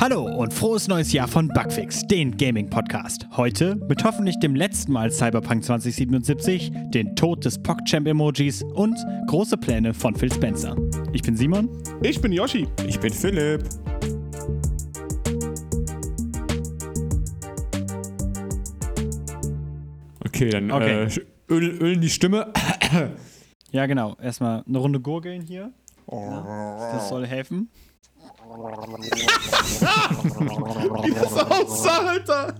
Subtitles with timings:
[0.00, 3.26] Hallo und frohes neues Jahr von Bugfix, den Gaming-Podcast.
[3.36, 9.92] Heute mit hoffentlich dem letzten Mal Cyberpunk 2077, den Tod des PogChamp-Emojis und große Pläne
[9.92, 10.74] von Phil Spencer.
[11.12, 11.68] Ich bin Simon.
[12.02, 12.66] Ich bin Yoshi.
[12.86, 13.62] Ich bin Philipp.
[20.24, 21.04] Okay, dann Okay.
[21.04, 21.20] Äh,
[21.50, 22.50] öl, ölen die Stimme.
[23.70, 24.16] Ja, genau.
[24.20, 25.72] Erstmal eine Runde Gurgeln hier.
[26.06, 27.68] Das soll helfen.
[31.28, 32.54] Sauce, Alter.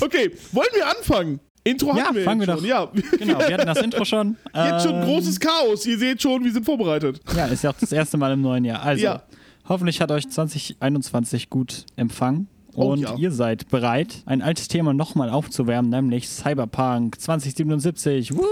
[0.00, 1.40] Okay, wollen wir anfangen?
[1.64, 2.56] Intro Ja, hatten wir fangen wir schon.
[2.56, 2.64] doch.
[2.64, 4.36] Ja, Genau, wir hatten das Intro schon.
[4.54, 5.84] jetzt schon Ähm, großes Chaos.
[5.86, 7.20] Ihr seht schon, wir sind vorbereitet.
[7.36, 8.82] Ja, ist ja auch das erste Mal im neuen Jahr.
[8.82, 9.22] Also, Ja.
[9.68, 12.48] hoffentlich hat euch 2021 gut empfangen.
[12.74, 13.16] Oh, Und ja.
[13.16, 18.36] ihr seid bereit, ein altes Thema nochmal aufzuwärmen, nämlich Cyberpunk 2077.
[18.36, 18.42] Woo!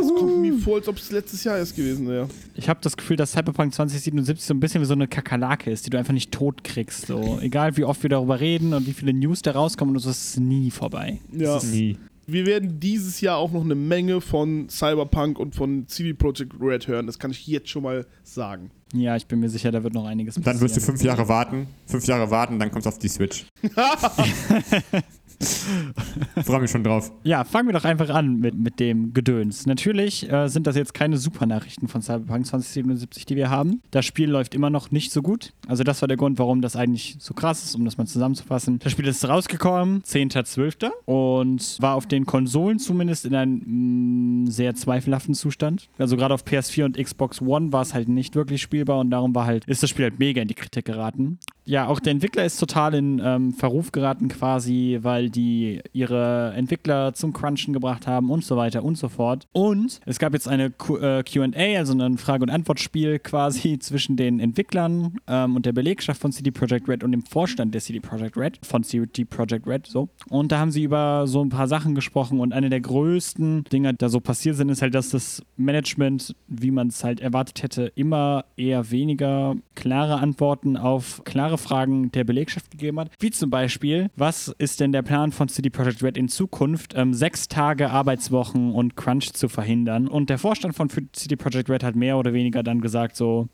[0.00, 2.28] Es kommt mir vor, als ob es letztes Jahr erst gewesen wäre.
[2.54, 5.86] Ich habe das Gefühl, dass Cyberpunk 2077 so ein bisschen wie so eine Kakerlake ist,
[5.86, 7.06] die du einfach nicht tot kriegst.
[7.06, 7.38] So.
[7.42, 10.70] Egal wie oft wir darüber reden und wie viele News da rauskommen, so ist nie
[10.70, 11.20] vorbei.
[11.32, 11.60] Ja.
[11.62, 11.96] Nie.
[12.26, 16.86] Wir werden dieses Jahr auch noch eine Menge von Cyberpunk und von CD Projekt Red
[16.86, 17.06] hören.
[17.06, 18.70] Das kann ich jetzt schon mal sagen.
[18.92, 20.58] Ja, ich bin mir sicher, da wird noch einiges passieren.
[20.58, 21.66] Dann wirst du fünf Jahre warten.
[21.86, 23.46] Fünf Jahre warten, dann kommt's auf die Switch.
[26.44, 27.12] Freue mich schon drauf.
[27.22, 29.66] Ja, fangen wir doch einfach an mit, mit dem Gedöns.
[29.66, 33.80] Natürlich äh, sind das jetzt keine super Nachrichten von Cyberpunk 2077, die wir haben.
[33.90, 35.52] Das Spiel läuft immer noch nicht so gut.
[35.68, 38.80] Also das war der Grund, warum das eigentlich so krass ist, um das mal zusammenzufassen.
[38.80, 40.90] Das Spiel ist rausgekommen, 10.12.
[41.04, 45.88] und war auf den Konsolen zumindest in einem mh, sehr zweifelhaften Zustand.
[45.98, 49.34] Also gerade auf PS4 und Xbox One war es halt nicht wirklich spielbar und darum
[49.34, 51.38] war halt, ist das Spiel halt mega in die Kritik geraten.
[51.64, 57.14] Ja, auch der Entwickler ist total in ähm, Verruf geraten quasi, weil die ihre Entwickler
[57.14, 59.46] zum Crunchen gebracht haben und so weiter und so fort.
[59.52, 64.16] Und es gab jetzt eine Q- äh, QA, also ein Frage- und Antwortspiel quasi zwischen
[64.16, 68.00] den Entwicklern ähm, und der Belegschaft von CD Projekt Red und dem Vorstand der CD
[68.00, 70.08] Projekt Red, von CD Projekt Red, so.
[70.28, 73.94] Und da haben sie über so ein paar Sachen gesprochen und eine der größten Dinge,
[73.94, 77.92] da so passiert sind, ist halt, dass das Management, wie man es halt erwartet hätte,
[77.94, 83.10] immer eher weniger klare Antworten auf klare Fragen der Belegschaft gegeben hat.
[83.18, 87.12] Wie zum Beispiel, was ist denn der Plan von CD Projekt Red in Zukunft, ähm,
[87.12, 90.08] sechs Tage Arbeitswochen und Crunch zu verhindern?
[90.08, 93.48] Und der Vorstand von CD Projekt Red hat mehr oder weniger dann gesagt, so,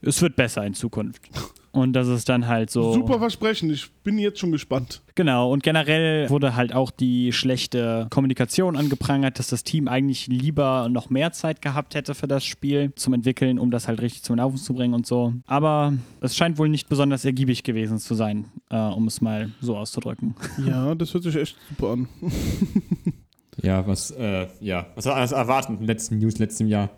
[0.00, 1.28] es wird besser in Zukunft.
[1.72, 2.92] Und das ist dann halt so.
[2.92, 3.70] Super Versprechen.
[3.70, 5.02] Ich bin jetzt schon gespannt.
[5.14, 10.88] Genau, und generell wurde halt auch die schlechte Kommunikation angeprangert, dass das Team eigentlich lieber
[10.90, 14.36] noch mehr Zeit gehabt hätte für das Spiel zum Entwickeln, um das halt richtig zum
[14.36, 15.34] Laufen zu bringen und so.
[15.46, 19.76] Aber es scheint wohl nicht besonders ergiebig gewesen zu sein, äh, um es mal so
[19.76, 20.34] auszudrücken.
[20.66, 22.08] Ja, das hört sich echt super an.
[23.62, 24.86] Ja, was, äh, ja.
[24.94, 26.90] Was war alles erwarten im letzten News, letztem Jahr?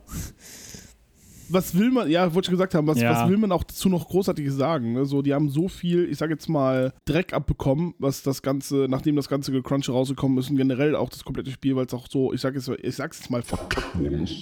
[1.53, 3.11] Was will man, ja, wollte ich gesagt haben, was, Ja.
[3.13, 4.93] was will man auch dazu noch großartiges sagen?
[4.95, 5.05] Ne?
[5.05, 9.17] So, die haben so viel, ich sage jetzt mal, Dreck abbekommen, was das Ganze, nachdem
[9.17, 12.33] das ganze Gecrunch rausgekommen ist und generell auch das komplette Spiel, weil es auch so,
[12.33, 14.35] ich sag jetzt, ich sag's jetzt mal, verkackt worden ist.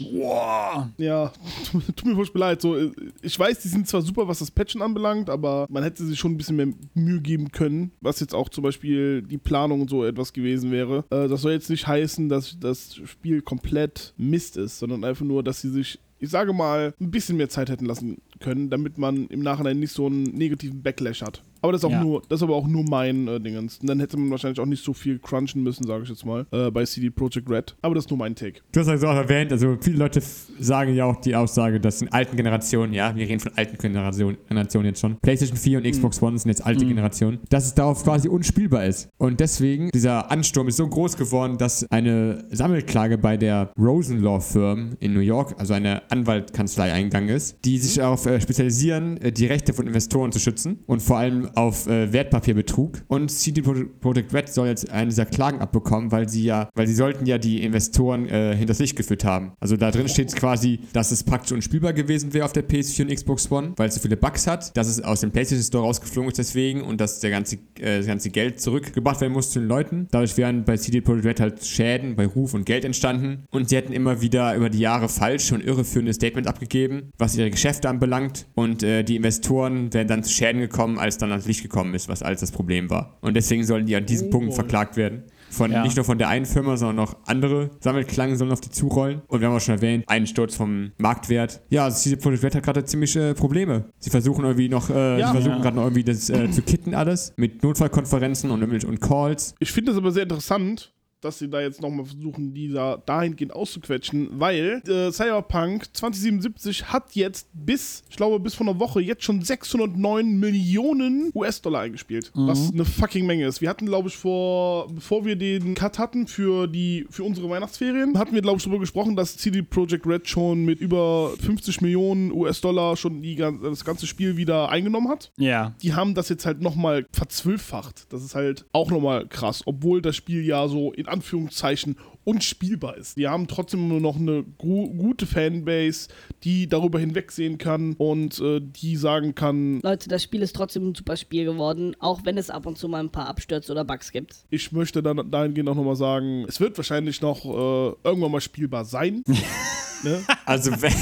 [0.98, 1.32] Ja,
[1.96, 2.60] tut mir furchtbar leid.
[2.62, 2.76] So,
[3.22, 6.32] ich weiß, die sind zwar super, was das Patchen anbelangt, aber man hätte sich schon
[6.32, 10.04] ein bisschen mehr Mühe geben können, was jetzt auch zum Beispiel die Planung und so
[10.04, 11.04] etwas gewesen wäre.
[11.10, 15.42] Äh, das soll jetzt nicht heißen, dass das Spiel komplett Mist ist, sondern einfach nur,
[15.42, 19.26] dass sie sich ich sage mal, ein bisschen mehr Zeit hätten lassen können, damit man
[19.28, 21.42] im Nachhinein nicht so einen negativen Backlash hat.
[21.60, 22.04] Aber das ist auch Ja.
[22.04, 23.78] nur, das ist aber auch nur mein äh, Dingens.
[23.78, 26.46] Und dann hätte man wahrscheinlich auch nicht so viel crunchen müssen, sage ich jetzt mal,
[26.52, 27.74] äh, bei CD Projekt Red.
[27.82, 28.60] Aber das ist nur mein Take.
[28.70, 30.22] Du hast also auch erwähnt, also viele Leute
[30.60, 34.86] sagen ja auch die Aussage, dass in alten Generationen, ja, wir reden von alten Generationen,
[34.86, 36.90] jetzt schon, PlayStation 4 und Xbox One sind jetzt alte Mhm.
[36.90, 39.08] Generationen, dass es darauf quasi unspielbar ist.
[39.18, 44.38] Und deswegen, dieser Ansturm ist so groß geworden, dass eine Sammelklage bei der Rosen Law
[44.38, 49.32] Firm in New York, also eine Anwaltkanzlei eingegangen ist, die sich darauf äh, spezialisieren, äh,
[49.32, 53.02] die Rechte von Investoren zu schützen und vor allem auf äh, Wertpapierbetrug.
[53.08, 56.86] Und CD Pro- Projekt Red soll jetzt eine dieser Klagen abbekommen, weil sie ja, weil
[56.86, 59.52] sie sollten ja die Investoren äh, hinters Licht geführt haben.
[59.60, 63.14] Also da drin steht quasi, dass es praktisch unspielbar gewesen wäre auf der PS4 und
[63.14, 66.30] Xbox One, weil es so viele Bugs hat, dass es aus dem PlayStation Store rausgeflogen
[66.30, 69.68] ist deswegen und dass der ganze, äh, das ganze Geld zurückgebracht werden muss zu den
[69.68, 70.08] Leuten.
[70.10, 73.76] Dadurch wären bei CD Projekt Red halt Schäden bei Ruf und Geld entstanden und sie
[73.76, 78.17] hätten immer wieder über die Jahre falsche und irreführende Statements abgegeben, was ihre Geschäfte anbelangt
[78.54, 82.08] und äh, die Investoren wären dann zu Schäden gekommen, als dann ans Licht gekommen ist,
[82.08, 83.16] was alles das Problem war.
[83.20, 84.56] Und deswegen sollen die an diesen Oh Punkten boy.
[84.56, 85.22] verklagt werden.
[85.50, 85.82] Von, Ja.
[85.82, 89.22] Nicht nur von der einen Firma, sondern auch andere Sammelklangen sollen auf die zurollen.
[89.28, 91.62] Und wir haben auch schon erwähnt, Einsturz vom Marktwert.
[91.70, 93.86] Ja, also diese Projekt Red hat gerade ziemliche Probleme.
[93.98, 95.28] Sie versuchen irgendwie noch, äh, Ja.
[95.28, 95.62] sie versuchen Ja.
[95.62, 99.54] gerade noch irgendwie das äh, zu kitten alles mit Notfallkonferenzen und, und Calls.
[99.58, 103.52] Ich finde das aber sehr interessant, dass sie da jetzt nochmal versuchen, die da dahingehend
[103.52, 109.24] auszuquetschen, weil äh, Cyberpunk 2077 hat jetzt bis, ich glaube, bis vor einer Woche jetzt
[109.24, 112.30] schon 609 Millionen US-Dollar eingespielt.
[112.34, 112.46] Mhm.
[112.46, 113.60] Was eine fucking Menge ist.
[113.60, 118.18] Wir hatten, glaube ich, vor, bevor wir den Cut hatten für die, für unsere Weihnachtsferien,
[118.18, 122.32] hatten wir, glaube ich, darüber gesprochen, dass CD Projekt Red schon mit über 50 Millionen
[122.32, 125.74] US-Dollar schon die, das ganze Spiel wieder eingenommen hat Ja.
[125.82, 128.06] die haben das jetzt halt nochmal verzwölffacht.
[128.12, 133.16] Das ist halt auch nochmal krass, obwohl das Spiel ja so in Anführungszeichen unspielbar ist.
[133.16, 136.08] Die haben trotzdem nur noch eine gu gute Fanbase,
[136.44, 140.94] die darüber hinwegsehen kann und äh, die sagen kann, Leute, das Spiel ist trotzdem ein
[140.94, 144.12] super Spiel geworden, auch wenn es ab und zu mal ein paar Abstürze oder Bugs
[144.12, 144.44] gibt.
[144.50, 148.84] ich möchte dann dahingehend auch nochmal sagen, es wird wahrscheinlich noch äh, irgendwann mal spielbar
[148.84, 149.22] sein.
[150.04, 150.20] ne?
[150.44, 150.92] Also, wenn,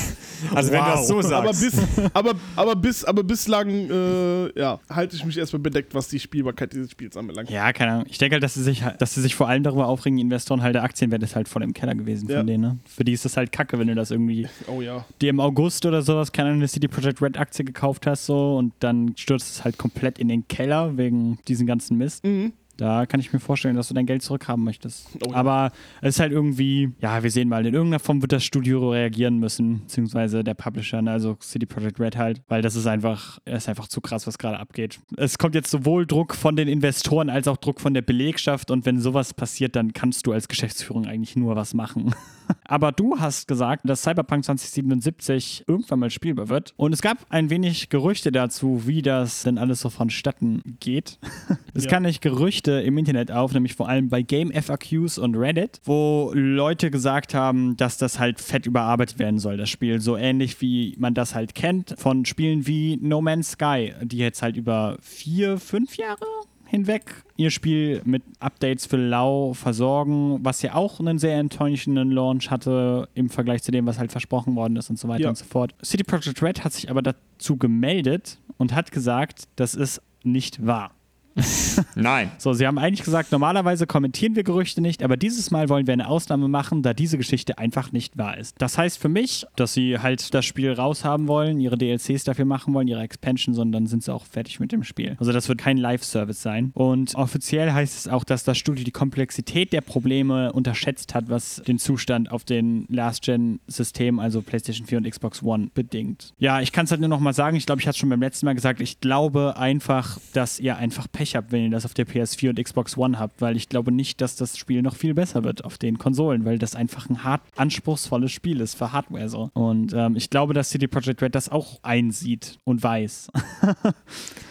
[0.55, 1.61] also wenn du das so aber, sagst.
[1.61, 6.19] bis, aber, aber, bis, aber bislang äh, ja, halte ich mich erstmal bedeckt, was die
[6.21, 7.51] Spielbarkeit dieses Spiels anbelangt.
[7.51, 8.07] Ja, keine Ahnung.
[8.09, 10.63] Ich denke halt, dass sie sich, dass sie sich vor allem darüber aufregen, die Investoren
[10.63, 12.39] halt der Aktienwert ist halt voll im Keller gewesen Ja.
[12.39, 12.63] von denen.
[12.63, 12.79] Ne?
[12.87, 15.05] Für die ist das halt kacke, wenn du das irgendwie Oh ja.
[15.21, 18.57] dir im August oder sowas, keine Ahnung, eine CD Projekt Red Aktie gekauft hast so
[18.57, 22.25] und dann stürzt es halt komplett in den Keller wegen diesem ganzen Mist.
[22.25, 22.53] Mhm.
[22.77, 25.09] Da kann ich mir vorstellen, dass du dein Geld zurückhaben möchtest.
[25.27, 25.37] Oh ja.
[25.37, 28.91] Aber es ist halt irgendwie, ja, wir sehen mal, in irgendeiner Form wird das Studio
[28.91, 33.39] reagieren müssen, beziehungsweise der Publisher, ne, also CD Projekt Red halt, weil das ist einfach,
[33.45, 34.99] ist einfach zu krass, was gerade abgeht.
[35.17, 38.85] Es kommt jetzt sowohl Druck von den Investoren als auch Druck von der Belegschaft und
[38.87, 42.15] wenn sowas passiert, dann kannst du als Geschäftsführung eigentlich nur was machen.
[42.65, 46.75] Aber du hast gesagt, dass Cyberpunk 2077 irgendwann mal spielbar wird.
[46.77, 51.19] Und es gab ein wenig Gerüchte dazu, wie das denn alles so vonstatten geht.
[51.75, 51.91] Es Ja.
[51.91, 56.31] kann nicht Gerüchte im Internet auf, nämlich vor allem bei Game FAQs und Reddit, wo
[56.35, 60.01] Leute gesagt haben, dass das halt fett überarbeitet werden soll, das Spiel.
[60.01, 64.43] So ähnlich wie man das halt kennt von Spielen wie No Man's Sky, die jetzt
[64.43, 66.25] halt über vier, fünf Jahre
[66.69, 72.51] hinweg ihr Spiel mit Updates für Lau versorgen, was ja auch einen sehr enttäuschenden Launch
[72.51, 75.29] hatte im Vergleich zu dem, was halt versprochen worden ist und so weiter Ja.
[75.29, 75.75] und so fort.
[75.85, 80.91] City Project Red hat sich aber dazu gemeldet und hat gesagt, das ist nicht wahr.
[81.95, 82.31] Nein.
[82.39, 85.93] So, sie haben eigentlich gesagt, normalerweise kommentieren wir Gerüchte nicht, aber dieses Mal wollen wir
[85.93, 88.55] eine Ausnahme machen, da diese Geschichte einfach nicht wahr ist.
[88.59, 92.73] Das heißt für mich, dass sie halt das Spiel raushaben wollen, ihre DLCs dafür machen
[92.75, 95.17] wollen, ihre Expansion, sondern sind sie auch fertig mit dem Spiel.
[95.19, 96.71] Also das wird kein Live-Service sein.
[96.75, 101.63] Und offiziell heißt es auch, dass das Studio die Komplexität der Probleme unterschätzt hat, was
[101.67, 106.33] den Zustand auf den Last-Gen-Systemen, also PlayStation 4 und Xbox One, bedingt.
[106.39, 108.09] Ja, ich kann es halt nur noch mal sagen, ich glaube, ich hatte es schon
[108.09, 111.85] beim letzten Mal gesagt, ich glaube einfach, dass ihr einfach Pech habt, wenn ihr das
[111.85, 114.95] auf der PS4 und Xbox One habt, weil ich glaube nicht, dass das Spiel noch
[114.95, 118.93] viel besser wird auf den Konsolen, weil das einfach ein hart anspruchsvolles Spiel ist für
[118.93, 119.51] Hardware so.
[119.55, 123.29] Und ähm, ich glaube, dass CD Projekt Red das auch einsieht und weiß.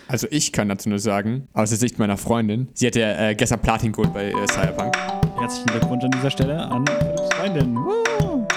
[0.07, 3.33] Also ich kann dazu nur sagen, aus der Sicht meiner Freundin, sie hat ja äh,
[3.33, 4.95] gestern Platin geholt bei äh, Cyberpunk.
[5.39, 7.75] Herzlichen Glückwunsch an dieser Stelle an Philipps Freundin.
[7.75, 8.47] Woo!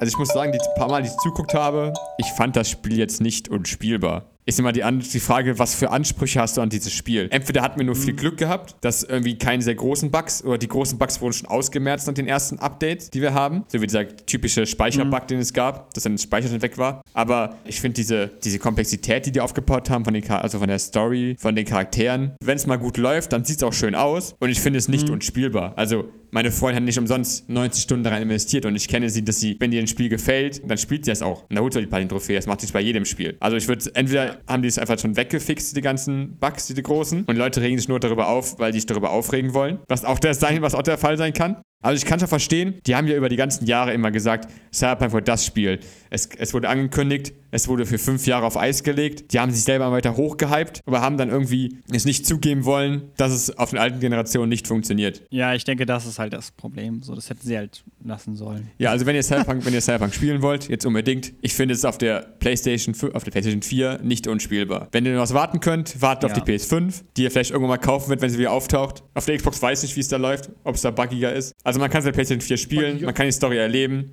[0.00, 2.98] Also ich muss sagen, die paar Mal, die ich zuguckt habe, ich fand das Spiel
[2.98, 4.31] jetzt nicht unspielbar.
[4.44, 7.28] Ist immer die, An die Frage, was für Ansprüche hast du an dieses Spiel?
[7.30, 10.66] Entweder hatten wir nur viel Glück gehabt, dass irgendwie keine sehr großen Bugs oder die
[10.66, 13.62] großen Bugs wurden schon ausgemerzt nach den ersten Updates, die wir haben.
[13.68, 17.02] So wie dieser typische Speicherbug, den es gab, dass dann das Speicher weg war.
[17.14, 20.80] Aber ich finde diese, diese Komplexität, die die aufgebaut haben, von den, also von der
[20.80, 24.34] Story, von den Charakteren, wenn es mal gut läuft, dann sieht es auch schön aus
[24.40, 25.74] und ich finde es nicht unspielbar.
[25.76, 29.38] Also meine Freundin hat nicht umsonst 90 Stunden daran investiert und ich kenne sie, dass
[29.38, 31.42] sie, wenn ihr ein Spiel gefällt, dann spielt sie es auch.
[31.42, 32.36] Und da holt sie die Platin-Trophäe.
[32.36, 33.36] Das macht sie bei jedem Spiel.
[33.38, 37.24] Also ich würde, entweder haben die es einfach schon weggefixt, die ganzen Bugs, die, großen,
[37.24, 39.78] und Leute regen sich nur darüber auf, weil die sich darüber aufregen wollen.
[39.88, 41.60] Was auch der sein, was auch der Fall sein kann.
[41.82, 45.12] Also ich kann schon verstehen, die haben ja über die ganzen Jahre immer gesagt, Cyberpunk
[45.12, 45.80] wird das Spiel.
[46.08, 49.32] Es, es wurde angekündigt, es wurde für fünf Jahre auf Eis gelegt.
[49.32, 53.30] Die haben sich selber weiter hochgehypt, aber haben dann irgendwie es nicht zugeben wollen, dass
[53.30, 55.22] es auf den alten Generationen nicht funktioniert.
[55.30, 57.02] Ja, ich denke, das ist halt das Problem.
[57.02, 58.70] So, das hätten sie halt lassen sollen.
[58.78, 61.34] Ja, also wenn ihr Cyberpunk, wenn ihr Cyberpunk spielen wollt, jetzt unbedingt.
[61.42, 64.88] Ich finde es auf der PlayStation 5, auf der PlayStation 4 nicht unspielbar.
[64.90, 66.42] Wenn ihr noch was warten könnt, wartet auf Ja.
[66.42, 69.02] die PS5, die ihr vielleicht irgendwann mal kaufen wird, wenn sie wieder auftaucht.
[69.14, 71.52] Auf der Xbox weiß ich, wie es da läuft, ob es da buggiger ist.
[71.64, 74.12] Also man kann es auf der PlayStation 4 spielen, man kann die Story erleben.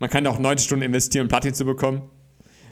[0.00, 2.02] Man kann auch 90 Stunden investieren, um Platin zu bekommen.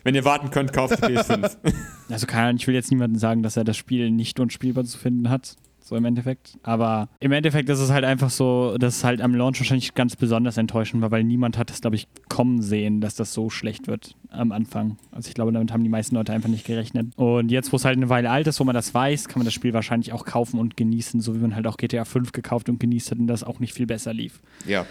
[0.04, 1.56] Wenn ihr warten könnt, kauft die PS5.
[2.10, 4.98] Also keine Ahnung, ich will jetzt niemandem sagen, dass er das Spiel nicht unspielbar zu
[4.98, 5.54] finden hat.
[5.82, 6.58] So im Endeffekt.
[6.62, 10.14] Aber im Endeffekt ist es halt einfach so, dass es halt am Launch wahrscheinlich ganz
[10.14, 13.86] besonders enttäuschend war, weil niemand hat es, glaube ich, kommen sehen, dass das so schlecht
[13.88, 14.98] wird am Anfang.
[15.10, 17.08] Also ich glaube, damit haben die meisten Leute einfach nicht gerechnet.
[17.16, 19.44] Und jetzt, wo es halt eine Weile alt ist, wo man das weiß, kann man
[19.46, 22.68] das Spiel wahrscheinlich auch kaufen und genießen, so wie man halt auch GTA 5 gekauft
[22.68, 24.40] und genießt hat und das auch nicht viel besser lief.
[24.66, 24.84] ja.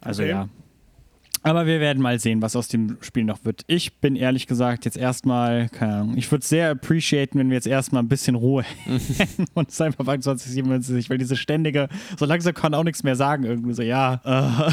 [0.00, 0.30] Also Okay.
[0.30, 0.48] ja.
[1.44, 3.62] Aber wir werden mal sehen, was aus dem Spiel noch wird.
[3.66, 7.56] Ich bin ehrlich gesagt jetzt erstmal, keine Ahnung, ich würde es sehr appreciaten, wenn wir
[7.56, 12.74] jetzt erstmal ein bisschen Ruhe hätten und Cyberpunk 2077, weil diese ständige, so langsam kann
[12.74, 14.72] auch nichts mehr sagen, irgendwie so, ja, äh,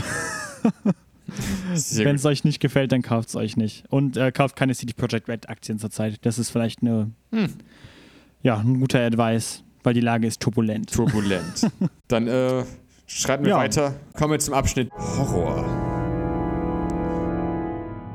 [2.04, 3.86] wenn es euch nicht gefällt, dann kauft es euch nicht.
[3.90, 6.24] Und äh, kauft keine CD Projekt Red Aktien zurzeit.
[6.26, 7.50] Das ist vielleicht eine, Hm.
[8.44, 10.92] ja, ein guter Advice, weil die Lage ist turbulent.
[10.94, 11.68] Turbulent.
[12.08, 12.64] Dann äh,
[13.08, 13.58] schreiten wir Ja.
[13.58, 13.96] weiter.
[14.14, 15.66] Kommen wir zum Abschnitt Horror.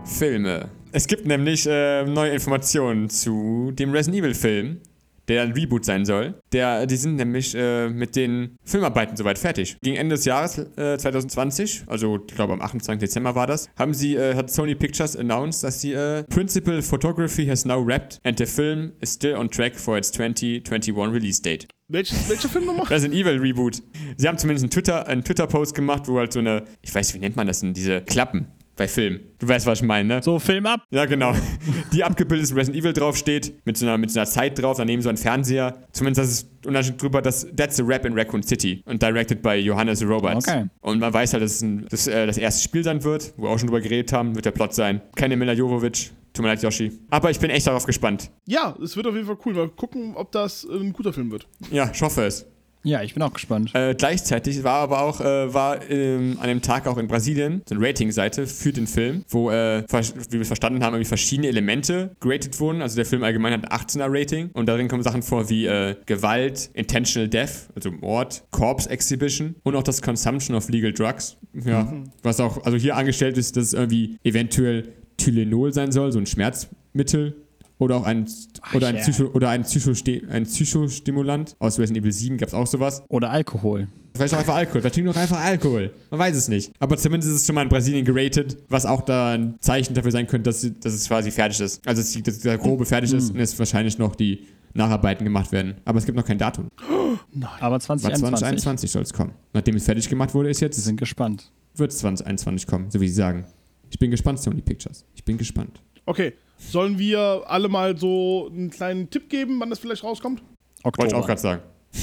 [0.04, 0.68] Filme.
[0.92, 4.80] Es gibt nämlich äh, neue Informationen zu dem Resident Evil Film,
[5.28, 6.34] der ein Reboot sein soll.
[6.52, 9.76] Der, die sind nämlich äh, mit den Filmarbeiten soweit fertig.
[9.82, 13.00] Gegen Ende des Jahres äh, 2020, also ich glaube am 28.
[13.00, 17.46] Dezember war das, haben sie, äh, hat Sony Pictures announced, dass sie äh, Principal Photography
[17.46, 21.66] has now wrapped and the film is still on track for its 2021 release date.
[21.88, 22.86] Welches, welcher Film nochmal?
[22.86, 23.82] Resident Evil Reboot.
[24.16, 27.18] Sie haben zumindest einen Twitter- einen Twitter-Post gemacht, wo halt so eine, ich weiß, wie
[27.18, 29.20] nennt man das denn, diese Klappen bei Filmen.
[29.38, 30.22] Du weißt, was ich meine, ne?
[30.22, 30.82] So, Film ab!
[30.90, 31.34] Ja, genau.
[31.92, 35.02] Die abgebildet ist Resident Evil draufsteht, mit so, einer, mit so einer Zeit drauf, daneben
[35.02, 35.76] so ein Fernseher.
[35.92, 39.02] Zumindest das ist, und dann steht drüber, dass That's a Rap in Raccoon City und
[39.02, 40.48] directed by Johannes Roberts.
[40.48, 40.66] Okay.
[40.80, 43.44] Und man weiß halt, dass es ein, das, äh, das erste Spiel sein wird, wo
[43.44, 45.00] wir auch schon drüber geredet haben, wird der Plot sein.
[45.14, 46.12] Keine Mila Jovovich.
[46.32, 46.90] Tut mir leid, Yoshi.
[47.10, 48.28] Aber ich bin echt darauf gespannt.
[48.46, 49.54] Ja, es wird auf jeden Fall cool.
[49.54, 51.46] Mal gucken, ob das äh, ein guter Film wird.
[51.70, 52.44] Ja, ich hoffe es.
[52.84, 53.70] Ja, ich bin auch gespannt.
[53.74, 57.74] Äh, gleichzeitig war aber auch, äh, war ähm, an dem Tag auch in Brasilien so
[57.74, 59.82] eine Rating-Seite für den Film, wo, äh,
[60.30, 62.82] wie wir verstanden haben, irgendwie verschiedene Elemente geratet wurden.
[62.82, 65.96] Also der Film allgemein hat ein 18er Rating und darin kommen Sachen vor wie äh,
[66.04, 71.38] Gewalt, Intentional Death, also Mord, Corpse Exhibition und auch das Consumption of Legal Drugs.
[71.64, 71.90] Ja,
[72.22, 76.26] was auch, also hier angestellt ist, dass es irgendwie eventuell Tylenol sein soll, so ein
[76.26, 77.43] Schmerzmittel.
[77.78, 78.26] Oder auch ein,
[78.72, 79.02] oder ein, ja.
[79.02, 81.56] Psycho, oder ein, Psychoste ein Psychostimulant.
[81.58, 83.02] Aus Resident Evil 7 gab es auch sowas.
[83.08, 83.88] Oder Alkohol.
[84.16, 84.80] Vielleicht auch einfach Alkohol.
[84.80, 85.92] Vielleicht trinken doch einfach Alkohol.
[86.10, 86.72] Man weiß es nicht.
[86.78, 90.12] Aber zumindest ist es schon mal in Brasilien geratet, was auch da ein Zeichen dafür
[90.12, 91.86] sein könnte, dass, dass es quasi fertig ist.
[91.86, 95.74] Also, dass, dass der Grobe fertig ist und jetzt wahrscheinlich noch die Nacharbeiten gemacht werden.
[95.84, 96.68] Aber es gibt noch kein Datum.
[96.80, 98.20] Aber Aber 2021.
[98.20, 99.32] 2021 soll es kommen.
[99.52, 101.50] Nachdem es fertig gemacht wurde, ist jetzt, sind gespannt.
[101.74, 103.46] wird es 2021 kommen, so wie sie sagen.
[103.90, 105.04] Ich bin gespannt, Sony Pictures.
[105.14, 105.80] Ich bin gespannt.
[106.06, 106.34] Okay,
[106.70, 110.42] sollen wir alle mal so einen kleinen Tipp geben, wann das vielleicht rauskommt?
[110.82, 111.26] Wollte ich auch Oktober.
[111.26, 111.62] gerade sagen.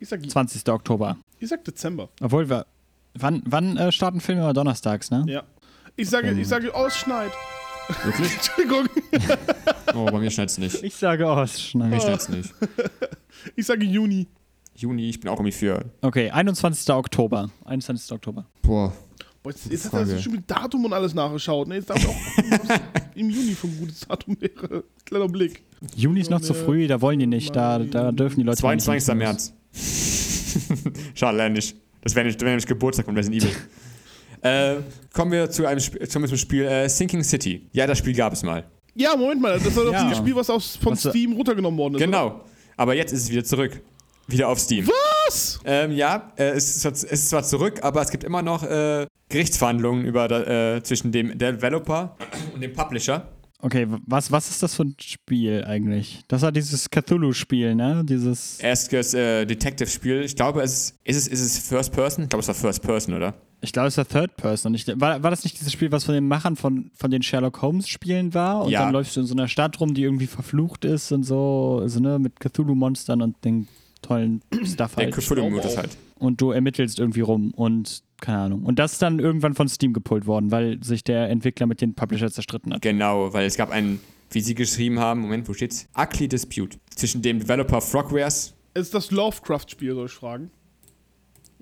[0.00, 0.68] Ich sag, 20.
[0.68, 1.16] Oktober.
[1.40, 2.08] ich sag Dezember.
[2.20, 2.66] Obwohl wir.
[3.14, 5.24] Wann, wann äh, starten Filme immer donnerstags, ne?
[5.26, 5.42] Ja.
[5.96, 7.32] Ich sage, ich sage, oh, es schneit.
[8.04, 8.32] Wirklich?
[8.34, 8.88] Entschuldigung.
[9.94, 10.84] Oh, bei mir schneit es nicht.
[10.84, 11.98] Ich sage Ausschneiden.
[11.98, 12.54] schneit es nicht.
[13.56, 14.28] Ich sage Juni.
[14.76, 15.82] Juni, ich bin auch irgendwie für.
[16.02, 16.88] Okay, 21.
[16.94, 17.50] Oktober.
[17.64, 18.12] 21.
[18.12, 18.44] Oktober.
[18.62, 18.92] Boah.
[19.48, 21.68] Boah, jetzt, jetzt hat er schon mit Datum und alles nachgeschaut.
[21.68, 21.76] Ne?
[21.76, 22.14] Jetzt darf ich auch
[22.68, 22.80] was
[23.14, 24.84] im Juni von gutes Datum wäre.
[25.06, 25.62] Kleiner Blick.
[25.96, 27.54] Juni ist noch zu früh, da wollen die nicht.
[27.56, 28.62] Da, da dürfen die Leute.
[28.62, 29.08] noch nicht 22.
[29.08, 29.52] ins März.
[31.14, 31.76] Schade, leider nicht.
[32.02, 33.56] Das wäre nicht- wäre nämlich Geburtstag von Resident Evil.
[34.42, 34.76] äh,
[35.12, 37.68] kommen wir zu einem Sp zum Spiel äh, Sinking City.
[37.72, 38.64] Ja, das Spiel gab es mal.
[38.94, 39.58] Ja, Moment mal.
[39.58, 40.02] Das war doch Ja.
[40.04, 41.98] dieses Spiel, was aus, von Was, äh, Steam runtergenommen worden ist.
[42.02, 42.06] oder?
[42.06, 42.44] Genau.
[42.76, 43.80] Aber jetzt ist es wieder zurück.
[44.26, 44.86] Wieder auf Steam.
[44.86, 44.94] Was?
[45.64, 48.62] Ähm, ja, äh, es, ist zwar, es ist zwar zurück, aber es gibt immer noch
[48.62, 52.16] äh, Gerichtsverhandlungen über, äh, zwischen dem Developer
[52.54, 53.28] und dem Publisher.
[53.60, 56.22] Okay, was, was ist das für ein Spiel eigentlich?
[56.28, 58.04] Das war dieses Cthulhu-Spiel, ne?
[58.08, 58.60] Dieses.
[58.60, 60.22] Erstes äh, Detective-Spiel.
[60.22, 62.24] Ich glaube, es ist, es, ist es First Person?
[62.24, 63.34] Ich glaube, es war First Person, oder?
[63.60, 64.72] Ich glaube, es war Third Person.
[64.74, 67.60] Ich, war, war das nicht dieses Spiel, was von den Machern von, von den Sherlock
[67.60, 68.62] Holmes-Spielen war?
[68.62, 68.84] Und Ja.
[68.84, 71.98] dann läufst du in so einer Stadt rum, die irgendwie verflucht ist und so, also,
[71.98, 73.66] ne, mit Cthulhu-Monstern und den
[74.02, 75.14] tollen Stuff Der halt.
[75.16, 75.76] Cthulhu-Modus auch.
[75.78, 75.96] halt.
[76.18, 78.64] Und du ermittelst irgendwie rum und keine Ahnung.
[78.64, 81.94] Und das ist dann irgendwann von Steam gepult worden, weil sich der Entwickler mit den
[81.94, 82.82] Publisher zerstritten hat.
[82.82, 84.00] Genau, weil es gab einen,
[84.30, 85.88] wie sie geschrieben haben, Moment, wo steht's?
[85.96, 86.78] Ugly Dispute.
[86.94, 90.50] Zwischen dem Developer Frogwares, Es ist das Lovecraft-Spiel, soll ich fragen.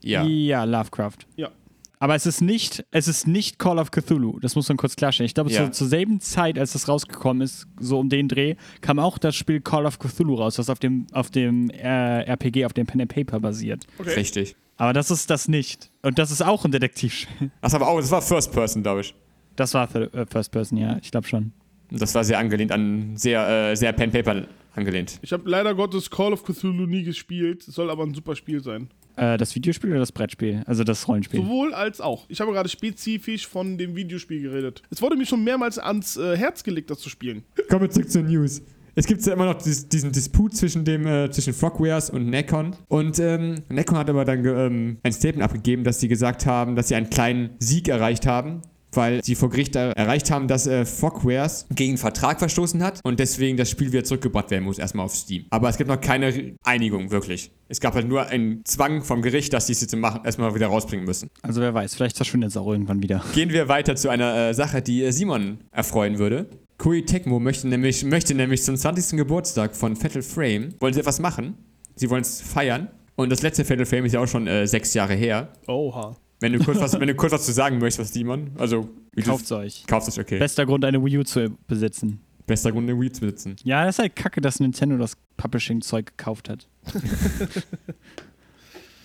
[0.02, 1.18] ja, Ja, Lovecraft.
[1.36, 1.50] Ja.
[1.98, 4.38] Aber es ist nicht, es ist nicht Call of Cthulhu.
[4.40, 5.26] Das muss man kurz klarstellen.
[5.26, 5.64] Ich glaube, Ja.
[5.66, 9.34] zu, zur selben Zeit, als das rausgekommen ist, so um den Dreh, kam auch das
[9.34, 13.00] Spiel Call of Cthulhu raus, was auf dem, auf dem äh, RPG, auf dem Pen
[13.00, 13.86] and Paper basiert.
[13.98, 14.10] Okay.
[14.14, 14.56] richtig.
[14.76, 15.90] Aber das ist das nicht.
[16.02, 17.50] Und das ist auch ein Detektivspiel.
[17.62, 19.14] Ach, aber auch, das war First Person, glaube ich.
[19.56, 21.52] Das war äh, First Person, ja, ich glaube schon.
[21.90, 24.42] Das war sehr angelehnt an, sehr, äh, sehr Pen Paper
[24.74, 25.18] angelehnt.
[25.22, 27.66] Ich habe leider Gottes Call of Cthulhu nie gespielt.
[27.66, 28.90] Es soll aber ein super Spiel sein.
[29.16, 30.62] Äh, das Videospiel oder das Brettspiel?
[30.66, 31.40] Also das Rollenspiel.
[31.40, 32.26] Sowohl als auch.
[32.28, 34.82] Ich habe gerade spezifisch von dem Videospiel geredet.
[34.90, 37.44] Es wurde mir schon mehrmals ans äh, Herz gelegt, das zu spielen.
[37.68, 38.62] Kommen wir zurück zur News.
[38.94, 42.74] Es gibt ja immer noch dies, diesen Disput zwischen dem äh, zwischen Frogwares und Necon.
[42.88, 46.88] Und ähm, Necon hat aber dann ähm, ein Statement abgegeben, dass sie gesagt haben, dass
[46.88, 48.62] sie einen kleinen Sieg erreicht haben
[48.92, 53.20] weil sie vor Gericht er- erreicht haben, dass äh, Fogwares gegen Vertrag verstoßen hat und
[53.20, 55.44] deswegen das Spiel wieder zurückgebracht werden muss, erstmal auf Steam.
[55.50, 57.50] Aber es gibt noch keine Einigung, wirklich.
[57.68, 60.68] Es gab halt nur einen Zwang vom Gericht, dass die es jetzt machen, erstmal wieder
[60.68, 61.28] rausbringen müssen.
[61.42, 63.22] Also wer weiß, vielleicht verschwindet es auch irgendwann wieder.
[63.34, 66.46] Gehen wir weiter zu einer äh, Sache, die äh, Simon erfreuen würde.
[66.78, 69.16] Koei Tecmo möchte nämlich, möchte nämlich zum 20.
[69.18, 71.54] Geburtstag von Fatal Frame, wollen sie etwas machen.
[71.94, 72.88] Sie wollen es feiern.
[73.16, 75.48] Und das letzte Fatal Frame ist ja auch schon äh, sechs Jahre her.
[75.66, 76.14] Oha.
[76.40, 79.22] Wenn du kurz was, wenn du kurz was zu sagen möchtest, was Simon, also wie
[79.22, 79.84] du- Kauft's euch.
[79.86, 80.38] Kaufst es, okay.
[80.38, 82.20] Bester Grund, eine Wii U zu besitzen.
[82.46, 83.56] Bester Grund, eine Wii zu besitzen.
[83.64, 86.68] Ja, das ist halt kacke, dass Nintendo das Publishing-Zeug gekauft hat.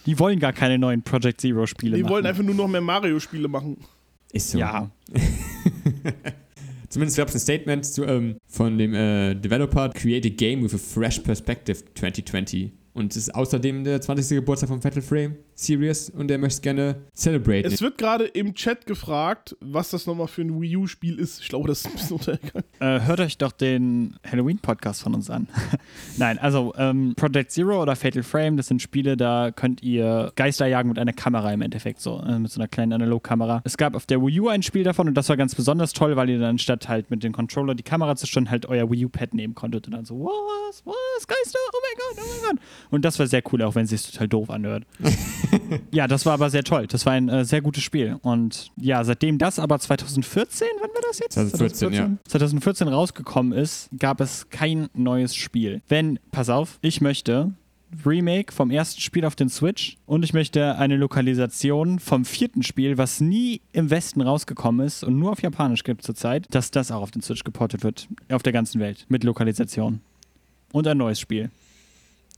[0.05, 2.11] Die wollen gar keine neuen Project Zero-Spiele Die machen.
[2.13, 3.77] wollen einfach nur noch mehr Mario-Spiele machen.
[4.33, 4.57] Ist so.
[4.59, 4.89] Ja,
[6.89, 10.73] Zumindest gab es ein Statement zu, ähm, von dem äh, Developer Create a Game with
[10.73, 12.71] a Fresh Perspective 2020.
[12.93, 14.35] Und es ist außerdem der 20.
[14.39, 17.71] Geburtstag von Fatal Frame Series und er möchte gerne celebraten.
[17.71, 21.41] Es wird gerade im Chat gefragt, was das nochmal für ein Wii U-Spiel ist.
[21.41, 22.63] Ich glaube, das ist ein bisschen untergegangen.
[22.79, 25.47] äh, hört euch doch den Halloween-Podcast von uns an.
[26.17, 30.67] Nein, also ähm, Project Zero oder Fatal Frame, das sind Spiele, da könnt ihr Geister
[30.67, 33.61] jagen mit einer Kamera im Endeffekt, so äh, mit so einer kleinen Analogkamera.
[33.63, 36.15] Es gab auf der Wii U ein Spiel davon und das war ganz besonders toll,
[36.15, 39.05] weil ihr dann statt halt mit dem Controller die Kamera zu stellen, halt euer Wii
[39.05, 42.65] U-Pad nehmen konntet und dann so, was, was, Geister, oh mein Gott, oh mein Gott.
[42.89, 44.85] Und das war sehr cool, auch wenn es sich total doof anhört.
[45.91, 46.87] ja, das war aber sehr toll.
[46.87, 48.17] Das war ein äh, sehr gutes Spiel.
[48.21, 51.33] Und ja, seitdem das aber 2014, wann war das jetzt?
[51.33, 52.09] 2014, ja.
[52.27, 55.81] 2014 rausgekommen ist, gab es kein neues Spiel.
[55.87, 57.53] Wenn, pass auf, ich möchte
[58.05, 62.97] Remake vom ersten Spiel auf den Switch und ich möchte eine Lokalisation vom vierten Spiel,
[62.97, 67.01] was nie im Westen rausgekommen ist und nur auf Japanisch gibt zurzeit, dass das auch
[67.01, 70.01] auf den Switch geportet wird, auf der ganzen Welt, mit Lokalisation.
[70.71, 71.49] Und ein neues Spiel.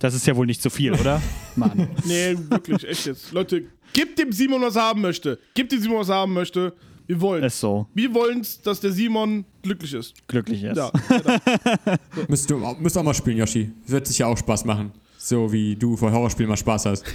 [0.03, 1.22] Das ist ja wohl nicht so viel, oder?
[1.55, 1.88] Mann.
[2.03, 3.31] Nee, wirklich, echt jetzt.
[3.31, 5.39] Leute, gebt dem Simon, was er haben möchte.
[5.53, 6.74] Gebt dem Simon, was er haben möchte.
[7.07, 7.88] Wir wollen Ist so.
[7.93, 10.13] Wir wollen es, dass der Simon glücklich ist.
[10.27, 10.75] Glücklich ist.
[10.77, 10.91] Ja.
[12.27, 13.72] Müsst du auch- müsst auch mal spielen, Yoshi.
[13.88, 14.91] Wird sicher auch Spaß machen.
[15.17, 17.05] So wie du vor Horrorspielen mal Spaß hast.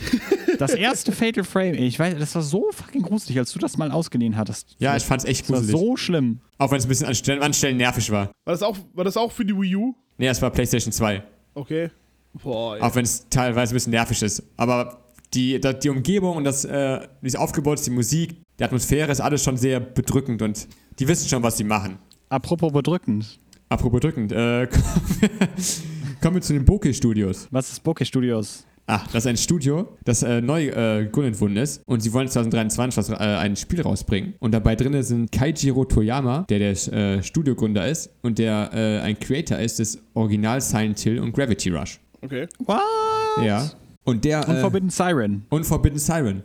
[0.59, 3.77] Das erste Fatal Frame, ey, ich weiß, das war so fucking gruselig, als du das
[3.77, 4.77] mal ausgeliehen hattest.
[4.79, 5.79] Ja, ich fand's echt Das war gruselig.
[5.79, 6.41] so schlimm.
[6.57, 8.29] Auch wenn es ein bisschen an Stellen, an Stellen nervig war.
[8.47, 9.95] War das, auch, war das auch für die Wii U?
[10.17, 11.23] Nee, es war PlayStation 2.
[11.55, 11.91] Okay.
[12.35, 12.79] Boah.
[12.81, 14.43] Auch wenn es teilweise ein bisschen nervig ist.
[14.57, 15.01] Aber
[15.35, 19.21] die, die Umgebung und das, äh, wie es aufgebaut ist, die Musik, die Atmosphäre ist
[19.21, 20.67] alles schon sehr bedrückend und
[20.99, 21.99] die wissen schon, was sie machen.
[22.29, 23.39] Apropos bedrückend.
[23.69, 24.67] Apropos bedrückend, äh,
[26.23, 27.49] kommen wir, zu den Bokeh Studios.
[27.51, 28.65] Was ist Bokeh Studios?
[28.91, 32.27] Ah, das ist ein Studio, das äh, neu äh, gegründet worden ist und sie wollen
[32.27, 34.33] 2023 was, äh, ein Spiel rausbringen.
[34.39, 39.19] Und dabei drin sind Kaijiro Toyama, der der äh, Studiogründer ist und der äh, ein
[39.19, 42.01] Creator ist des Original Silent Hill und Gravity Rush.
[42.23, 42.47] Okay.
[42.65, 42.81] What?
[43.45, 43.71] Ja.
[44.05, 44.49] Und der.
[44.49, 45.45] Und äh, Forbidden Siren.
[45.51, 46.43] und Forbidden Siren.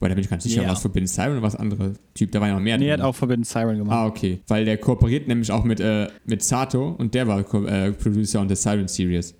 [0.00, 0.70] Weil da bin ich ganz sicher, Ja.
[0.70, 2.30] was Forbidden Siren oder was andere Typ.
[2.32, 3.02] Da war ja noch mehr Nee, er drin.
[3.04, 3.96] hat auch Forbidden Siren gemacht.
[3.96, 4.40] Ah, okay.
[4.48, 8.48] Weil der kooperiert nämlich auch mit, äh, mit Sato und der war äh, Producer on
[8.48, 9.34] the Siren Series.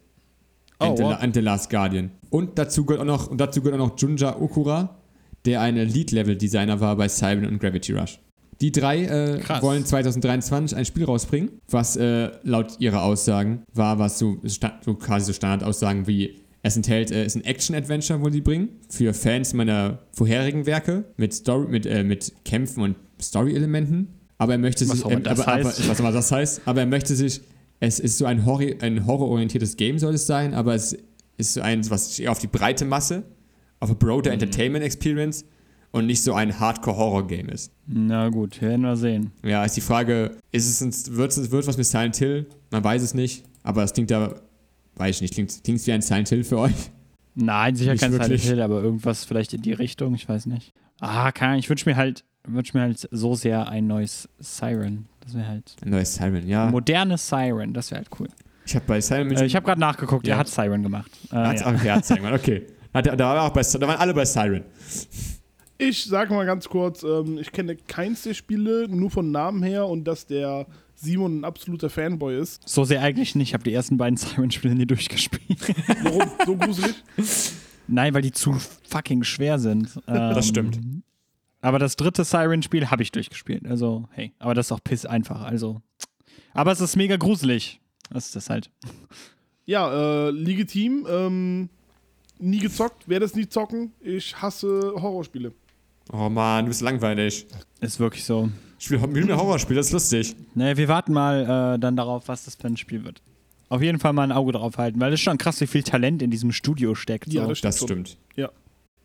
[0.80, 2.10] Oh, and, the, and the Last Guardian.
[2.30, 4.96] Und dazu gehört auch noch, und dazu gehört auch noch Junja Okura,
[5.44, 8.18] der ein Lead-Level-Designer war bei Siren und Gravity Rush.
[8.60, 14.18] Die drei äh, wollen 2023 ein Spiel rausbringen, was äh, laut ihrer Aussagen war, was
[14.18, 14.38] so,
[14.80, 19.12] so quasi so Standardaussagen wie es enthält, äh, ist ein Action-Adventure, wollen die bringen, für
[19.12, 24.08] Fans meiner vorherigen Werke mit, Story, mit, äh, mit Kämpfen und Story-Elementen.
[24.38, 27.14] Aber er möchte Was sich, das aber, aber, was immer das heißt, aber er möchte
[27.14, 27.42] sich,
[27.80, 30.96] es ist so ein, Horror, ein horrororientiertes Game soll es sein, aber es
[31.36, 33.24] ist so eins, was eher auf die breite Masse,
[33.80, 34.40] auf a broader Mhm.
[34.40, 35.44] Entertainment Experience
[35.94, 37.70] und nicht so ein Hardcore-Horror-Game ist.
[37.86, 39.30] Na gut, werden wir sehen.
[39.44, 42.46] Ja, ist die Frage, ist es ein, wird es wird was mit Silent Hill?
[42.72, 44.34] Man weiß es nicht, aber es klingt da,
[44.96, 46.72] weiß ich nicht, klingt, klingt wie ein Silent Hill für euch.
[47.36, 48.42] Nein, sicher Nicht kein Silent wirklich.
[48.44, 50.72] Hill, aber irgendwas vielleicht in die Richtung, ich weiß nicht.
[50.98, 55.06] Ah, keine Ahnung, ich wünsche mir halt, wünsche mir halt so sehr ein neues Siren.
[55.20, 55.76] Das wäre halt.
[55.84, 56.68] Ein neues Siren, ja.
[56.72, 58.26] Modernes Siren, das wäre halt cool.
[58.66, 60.34] Ich habe bei Siren Äh, ich habe gerade nachgeguckt, Ja.
[60.34, 61.12] er hat Siren gemacht.
[61.30, 61.66] Äh, ja.
[61.68, 62.66] okay, hat's Siren, okay.
[62.92, 64.64] Hat, da, war auch bei, da waren alle bei Siren.
[65.78, 69.86] Ich sag mal ganz kurz, ähm, ich kenne keins der Spiele, nur von Namen her
[69.88, 72.66] und dass der Simon ein absoluter Fanboy ist.
[72.68, 73.48] So sehr eigentlich nicht.
[73.48, 75.58] Ich habe die ersten beiden Siren-Spiele nie durchgespielt.
[76.04, 76.30] Warum?
[76.46, 76.94] so gruselig?
[77.88, 78.54] Nein, weil die zu
[78.88, 79.96] fucking schwer sind.
[80.06, 80.78] Ähm, Das stimmt.
[81.60, 83.66] Aber das dritte Siren-Spiel habe ich durchgespielt.
[83.66, 84.32] Also, hey.
[84.38, 85.42] Aber das ist auch piss einfach.
[85.42, 85.82] Also.
[86.52, 87.80] Aber es ist mega gruselig.
[88.10, 88.70] Das ist das halt.
[89.66, 91.06] Ja, äh, legitim.
[91.10, 91.68] Ähm,
[92.38, 93.92] nie gezockt, werde es nie zocken.
[94.00, 95.52] Ich hasse Horrorspiele.
[96.12, 97.46] Oh man, du bist langweilig.
[97.80, 98.50] Ist wirklich so.
[98.78, 100.36] Ich spiele spiel ein Horrorspiel, das ist lustig.
[100.54, 103.22] Naja, wir warten mal äh, dann darauf, was das für ein Spiel wird.
[103.70, 105.82] Auf jeden Fall mal ein Auge drauf halten, weil es ist schon krass, wie viel
[105.82, 107.32] Talent in diesem Studio steckt.
[107.32, 107.48] Ja, so.
[107.48, 108.18] das stimmt Das stimmt.
[108.36, 108.50] Ja.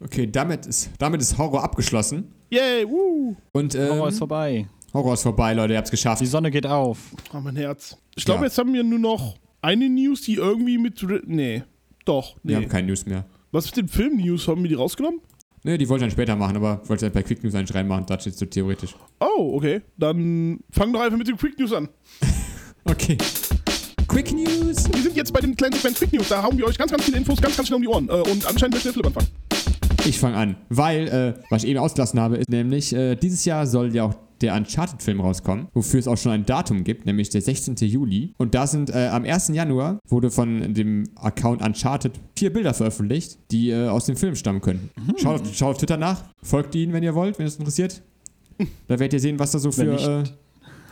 [0.02, 2.34] Okay, damit ist, damit ist Horror abgeschlossen.
[2.50, 3.36] Yay, woo.
[3.54, 4.68] Und ähm, Horror ist vorbei.
[4.94, 6.22] Horror ist vorbei, Leute, ihr habt's geschafft.
[6.22, 6.98] Die Sonne geht auf.
[7.34, 7.98] Oh, mein Herz.
[8.16, 8.46] Ich glaube, Ja.
[8.48, 11.06] jetzt haben wir nur noch eine News, die irgendwie mit.
[11.28, 11.64] Nee.
[12.06, 12.64] Doch, Wir nee.
[12.64, 13.26] haben keine News mehr.
[13.52, 14.48] Was mit den Film-News?
[14.48, 15.22] Haben wir die rausgenommen?
[15.64, 17.76] Ne, die wollte ich dann später machen, aber ich wollte es bei Quick News eigentlich
[17.76, 18.96] reinmachen, da steht so theoretisch.
[19.20, 19.82] Oh, okay.
[19.98, 21.90] Dann fang doch einfach mit den Quick News an.
[22.86, 23.18] Okay.
[24.08, 24.92] Quick News!
[24.92, 26.30] Wir sind jetzt bei dem kleinen Segment Quick News.
[26.30, 28.10] Da hauen wir euch ganz, ganz viele Infos ganz, ganz schnell um die Ohren.
[28.10, 29.28] Äh, und anscheinend möchte der Philipp anfangen.
[30.06, 33.68] Ich fange an, weil, äh, was ich eben ausgelassen habe, ist nämlich, äh, dieses Jahr
[33.68, 37.42] soll ja auch der Uncharted-Film rauskommen, wofür es auch schon ein Datum gibt, nämlich der
[37.42, 37.76] 16.
[37.88, 38.34] Juli.
[38.38, 39.50] Und da sind äh, am 1.
[39.50, 44.62] Januar wurde von dem Account Uncharted vier Bilder veröffentlicht, die äh, aus dem Film stammen
[44.62, 44.90] können.
[45.18, 48.02] Schaut, auf, schaut auf Twitter nach, folgt ihnen, wenn ihr wollt, wenn es interessiert.
[48.88, 50.24] Da werdet ihr sehen, was da so für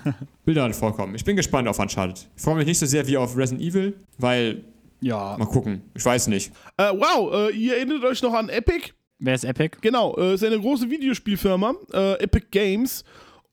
[0.05, 0.11] äh,
[0.45, 1.15] Bilder vorkommen.
[1.15, 2.27] Ich bin gespannt auf Uncharted.
[2.35, 4.63] Ich freue mich nicht so sehr wie auf Resident Evil, weil,
[5.01, 5.35] Ja.
[5.37, 6.51] mal gucken, ich weiß nicht.
[6.77, 8.91] Äh, wow, äh, ihr erinnert euch noch an Epic?
[9.19, 9.77] Wer ist Epic?
[9.81, 13.03] Genau, äh, ist eine große Videospielfirma, äh, Epic Games.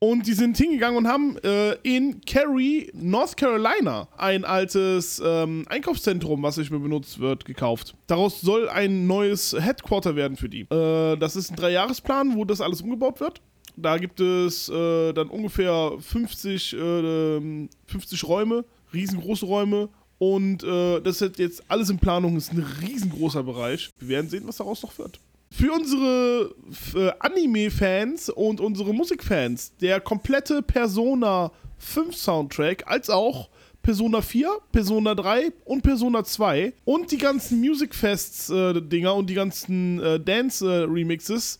[0.07, 6.43] Und die sind hingegangen und haben äh, in Cary, North Carolina, ein altes ähm, Einkaufszentrum,
[6.43, 7.95] was nicht mehr benutzt wird, gekauft.
[8.05, 10.61] Daraus soll ein neues Headquarter werden für die.
[10.69, 13.41] Äh, das ist ein Dreijahresplan, wo das alles umgebaut wird.
[13.77, 18.63] Da gibt es äh, dann ungefähr 50, äh, ähm, 50 Räume,
[18.93, 19.89] riesengroße Räume.
[20.19, 23.89] Und äh, das ist jetzt alles in Planung, ist ein riesengroßer Bereich.
[23.97, 25.19] Wir werden sehen, was daraus noch wird.
[25.57, 26.53] Für unsere
[26.95, 33.47] äh, Anime-Fans und unsere Musikfans, der komplette Persona 5 Soundtrack, als auch
[33.81, 40.01] Persona 4, Persona 3 und Persona 2 und die ganzen Music Fests-Dinger und die ganzen
[40.01, 41.59] äh, Dance-Remixes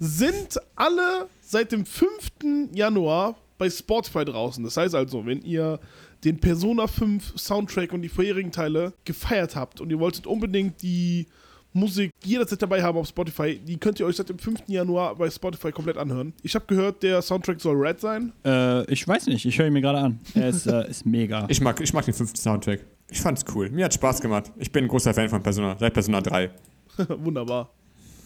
[0.00, 2.72] sind alle seit dem 5.
[2.72, 4.64] Januar bei Spotify draußen.
[4.64, 5.78] Das heißt also, wenn ihr
[6.24, 11.28] den Persona 5 Soundtrack und die vorherigen Teile gefeiert habt und ihr wolltet unbedingt die
[11.76, 14.62] Musik jederzeit dabei haben auf Spotify, die könnt ihr euch seit dem 5.
[14.66, 16.32] Januar bei Spotify komplett anhören.
[16.42, 18.32] Ich habe gehört, der Soundtrack soll red sein.
[18.44, 20.20] Äh, ich weiß nicht, ich höre ihn mir gerade an.
[20.34, 21.46] Er ist, äh, ist mega.
[21.48, 22.80] Ich mag, ich mag den fünften Soundtrack.
[23.10, 23.68] Ich fand's cool.
[23.70, 24.50] Mir hat Spaß gemacht.
[24.56, 26.50] Ich bin ein großer Fan von Persona, seit Persona 3.
[27.08, 27.70] Wunderbar.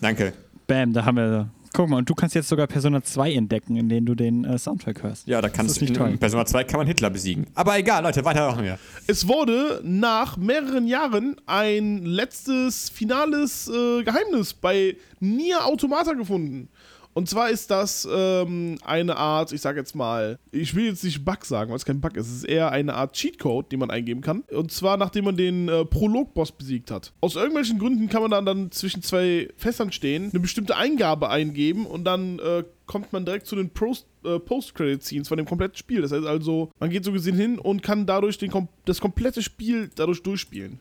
[0.00, 0.32] Danke.
[0.66, 1.50] Bam, da haben wir.
[1.72, 4.58] Guck mal, und du kannst jetzt sogar Persona 2 entdecken, in denen du den äh,
[4.58, 5.28] Soundtrack hörst.
[5.28, 6.10] Ja, da kannst du nicht in, toll.
[6.10, 7.46] in Persona 2 kann man Hitler besiegen.
[7.54, 8.78] Aber egal, Leute, weiter machen wir.
[9.06, 16.68] Es wurde nach mehreren Jahren ein letztes finales äh, Geheimnis bei Nier Automata gefunden.
[17.12, 21.24] Und zwar ist das ähm, eine Art, ich sage jetzt mal, ich will jetzt nicht
[21.24, 23.90] Bug sagen, weil es kein Bug ist, es ist eher eine Art Cheatcode, den man
[23.90, 24.42] eingeben kann.
[24.50, 27.12] Und zwar nachdem man den äh, Prolog-Boss besiegt hat.
[27.20, 31.86] Aus irgendwelchen Gründen kann man dann, dann zwischen zwei Fässern stehen, eine bestimmte Eingabe eingeben
[31.86, 36.02] und dann äh, kommt man direkt zu den Post- äh, Post-Credit-Scenes von dem kompletten Spiel.
[36.02, 38.50] Das heißt also, man geht so gesehen hin und kann dadurch den,
[38.84, 40.78] das komplette Spiel dadurch durchspielen.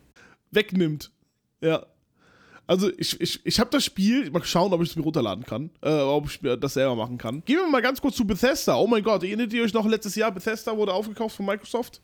[0.52, 1.12] Wegnimmt.
[1.62, 1.86] Ja.
[2.70, 5.72] Also ich, ich, ich habe das Spiel, mal schauen, ob ich es mir runterladen kann,
[5.82, 7.42] äh, ob ich mir das selber machen kann.
[7.46, 8.76] Gehen wir mal ganz kurz zu Bethesda.
[8.78, 12.00] Oh mein Gott, erinnert ihr euch noch letztes Jahr, Bethesda wurde aufgekauft von Microsoft?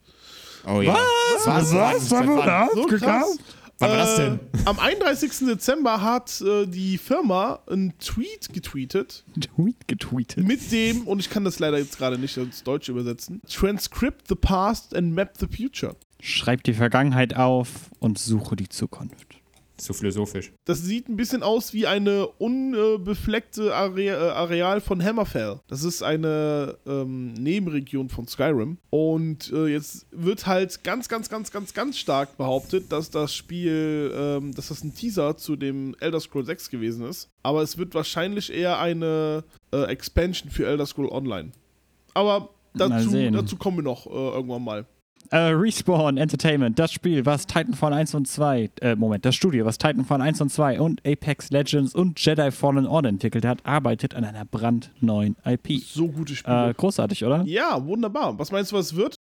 [0.67, 0.97] Oh ja.
[1.35, 1.45] Was?
[1.45, 1.73] Was?
[1.75, 2.11] Was?
[2.11, 3.37] Wann, So krass.
[3.77, 4.39] wann war das Äh, denn?
[4.65, 5.45] Am 31.
[5.47, 10.43] Dezember hat äh, die Firma einen Tweet getweetet Tweet getweetet.
[10.47, 14.35] mit dem, und ich kann das leider jetzt gerade nicht ins Deutsche übersetzen, Transcript the
[14.35, 15.95] past and map the future.
[16.21, 19.34] Schreib die Vergangenheit auf und suche die Zukunft.
[19.77, 20.53] So philosophisch.
[20.65, 25.59] Das sieht ein bisschen aus wie eine unbefleckte Are äh, Areal von Hammerfell.
[25.67, 28.77] Das ist eine ähm, Nebenregion von Skyrim.
[28.89, 34.13] Und äh, jetzt wird halt ganz, ganz, ganz, ganz, ganz stark behauptet, dass das Spiel,
[34.15, 37.29] ähm, dass das ein Teaser zu dem Elder Scroll 6 gewesen ist.
[37.43, 41.51] Aber es wird wahrscheinlich eher eine äh, Expansion für Elder Scroll Online.
[42.13, 44.85] Aber dazu, dazu kommen wir noch äh, irgendwann mal.
[45.31, 49.77] Äh, Respawn Entertainment, das Spiel, was Titanfall 1 und 2, äh, Moment, das Studio, was
[49.77, 54.23] Titanfall 1 und 2 und Apex Legends und Jedi Fallen Order entwickelt hat, arbeitet an
[54.23, 55.81] einer brandneuen IP.
[55.81, 56.69] So gute Spiele.
[56.69, 57.43] Äh, großartig, oder?
[57.45, 58.37] ja, wunderbar.
[58.37, 59.15] Was meinst du, was es wird?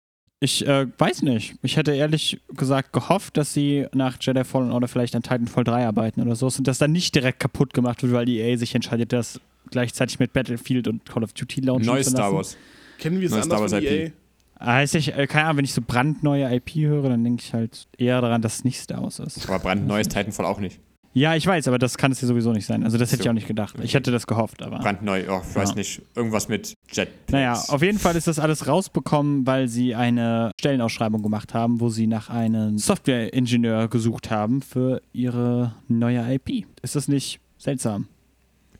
[0.43, 1.53] Ich äh, weiß nicht.
[1.61, 5.85] Ich hätte ehrlich gesagt gehofft, dass sie nach Jedi Fallen Order vielleicht an Titanfall 3
[5.85, 8.73] arbeiten oder so und das dann nicht direkt kaputt gemacht wird, weil die EA sich
[8.73, 12.23] entscheidet, das gleichzeitig mit Battlefield und Call of Duty launchen Neues zu lassen.
[12.23, 12.57] Star Wars.
[12.97, 14.05] Kennen wir es Neues anders Star von Wars EA?
[14.07, 14.13] IP.
[14.63, 17.87] Heißt ich, äh, keine Ahnung, wenn ich so brandneue IP höre, dann denke ich halt
[17.97, 19.47] eher daran, dass es nicht Star Wars ist.
[19.49, 20.79] Aber brandneues Titanfall auch nicht.
[21.13, 22.85] Ja, ich weiß, aber das kann es ja sowieso nicht sein.
[22.85, 23.25] Also das hätte So.
[23.25, 23.75] ich auch nicht gedacht.
[23.81, 24.79] Ich hätte das gehofft, aber.
[24.79, 25.75] Brandneu, oh, ich weiß Ja.
[25.75, 26.01] nicht.
[26.15, 27.33] Irgendwas mit Jetpacks.
[27.33, 31.89] Naja, auf jeden Fall ist das alles rausbekommen, weil sie eine Stellenausschreibung gemacht haben, wo
[31.89, 36.65] sie nach einem Software-Ingenieur gesucht haben für ihre neue IP.
[36.81, 38.07] Ist das nicht seltsam?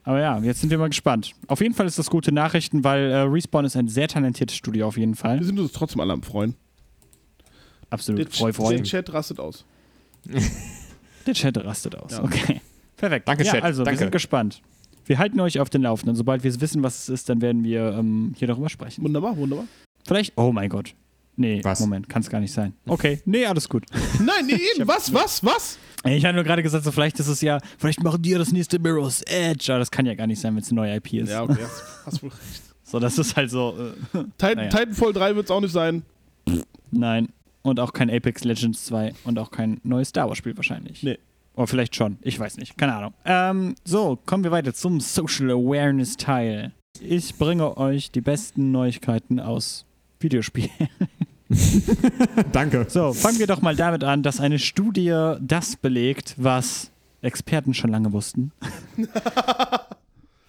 [0.04, 1.34] Aber ja, jetzt sind wir mal gespannt.
[1.48, 4.88] Auf jeden Fall ist das gute Nachrichten, weil äh, Respawn ist ein sehr talentiertes Studio
[4.88, 5.40] auf jeden Fall.
[5.40, 6.56] Wir sind uns trotzdem alle am Freuen.
[7.42, 7.48] Der,
[7.92, 8.30] Absolut.
[8.32, 8.76] Ch Freu, freu.
[8.76, 9.66] der Chat rastet aus.
[11.28, 12.14] Der Chat rastet aus.
[12.14, 12.24] Ja.
[12.24, 12.62] Okay.
[12.98, 13.28] Perfekt.
[13.28, 13.64] Danke, ja, Chat.
[13.64, 14.00] Also, Danke.
[14.00, 14.62] wir sind gespannt.
[15.06, 16.16] Wir halten euch auf den Laufenden.
[16.16, 19.04] Sobald wir wissen, was es ist, dann werden wir ähm, hier darüber sprechen.
[19.04, 19.66] Wunderbar, wunderbar.
[20.08, 20.34] Vielleicht.
[20.36, 20.96] Oh mein Gott.
[21.41, 21.80] Nee, Was?
[21.80, 22.73] Moment, kann es gar nicht sein.
[22.88, 23.86] Okay, nee, alles gut.
[24.19, 24.88] Nein, nee, eben.
[24.88, 25.77] Was, was, was?
[26.06, 28.51] Ich habe nur gerade gesagt, so vielleicht ist es ja, vielleicht machen die ja das
[28.51, 29.71] nächste Mirror's Edge.
[29.71, 31.30] Aber das kann ja gar nicht sein, wenn es eine neue IP ist.
[31.30, 32.62] Ja, okay, hast, hast wohl recht.
[32.84, 33.73] So, das ist halt so.
[34.13, 34.69] Äh, Titan, Naja.
[34.69, 36.04] Titanfall 3 wird es auch nicht sein.
[36.91, 37.30] nein.
[37.62, 41.01] Und auch kein Apex Legends 2 und auch kein neues Star Wars Spiel wahrscheinlich.
[41.01, 41.17] Nee.
[41.56, 42.17] Oder vielleicht schon.
[42.21, 42.77] Ich weiß nicht.
[42.77, 43.13] Keine Ahnung.
[43.23, 46.73] Ähm, so, kommen wir weiter zum Social Awareness Teil.
[46.99, 49.86] Ich bringe euch die besten Neuigkeiten aus
[50.19, 50.69] Videospielen.
[52.52, 52.86] Danke.
[52.90, 57.92] So, fangen wir doch mal damit an, dass eine Studie das belegt, was Experten schon
[57.92, 58.52] lange wussten.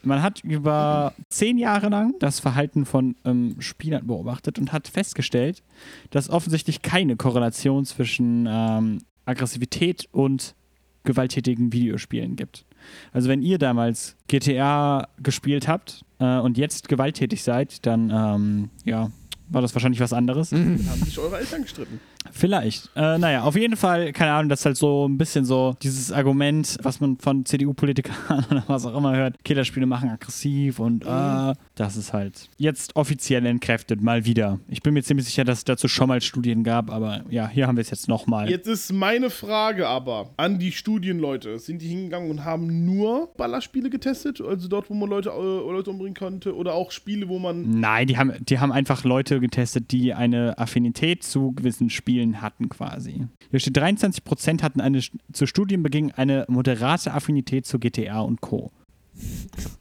[0.05, 5.63] Man hat über zehn Jahre lang das Verhalten von ähm, Spielern beobachtet und hat festgestellt,
[6.11, 10.57] dass offensichtlich keine Korrelation zwischen ähm, Aggressivität und
[11.05, 12.65] gewalttätigen Videospielen gibt.
[13.13, 19.11] Also wenn ihr damals GTA gespielt habt äh, und jetzt gewalttätig seid, dann ähm, ja,
[19.53, 20.51] war das wahrscheinlich was anderes.
[20.51, 22.01] Dann haben sich eure Eltern gestritten.
[22.31, 22.91] Vielleicht.
[22.95, 26.13] Äh, naja, auf jeden Fall, keine Ahnung, das ist halt so ein bisschen so dieses
[26.13, 29.43] Argument, was man von CDU-Politikern oder was auch immer hört.
[29.45, 34.61] Killerspiele machen aggressiv und äh, das ist halt jetzt offiziell entkräftet, mal wieder.
[34.69, 37.67] Ich bin mir ziemlich sicher, dass es dazu schon mal Studien gab, aber ja, hier
[37.67, 38.51] haben wir es jetzt nochmal.
[38.51, 41.59] Jetzt ist meine Frage aber an die Studienleute.
[41.59, 44.41] Sind die hingegangen und haben nur Ballerspiele getestet?
[44.41, 46.55] Also dort, wo man Leute, äh, Leute umbringen konnte?
[46.55, 47.81] Oder auch Spiele, wo man.
[47.81, 52.69] Nein, die haben, die haben einfach Leute getestet, die eine Affinität zu gewissen Spielen hatten
[52.69, 53.27] quasi.
[53.51, 55.01] Hier steht, 23% hatten eine,
[55.33, 58.71] zu Studienbeginn eine moderate Affinität zu GTA und Co.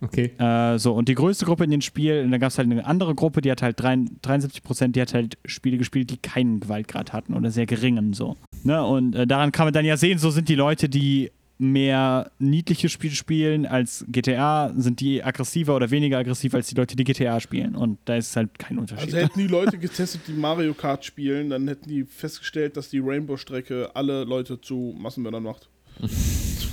[0.01, 0.31] Okay.
[0.37, 2.85] Äh, so, und die größte Gruppe in den Spielen, und dann gab es halt eine
[2.85, 7.13] andere Gruppe, die hat halt 73 Prozent, die hat halt Spiele gespielt, die keinen Gewaltgrad
[7.13, 8.35] hatten oder sehr geringen so.
[8.63, 8.83] Ne?
[8.83, 12.89] Und äh, daran kann man dann ja sehen, so sind die Leute, die mehr niedliche
[12.89, 17.39] Spiele spielen als GTA, sind die aggressiver oder weniger aggressiv als die Leute, die GTA
[17.39, 17.75] spielen.
[17.75, 19.05] Und da ist halt kein Unterschied.
[19.05, 22.99] Also hätten die Leute getestet, die Mario Kart spielen, dann hätten die festgestellt, dass die
[22.99, 25.69] Rainbow-Strecke alle Leute zu Massenmördern macht.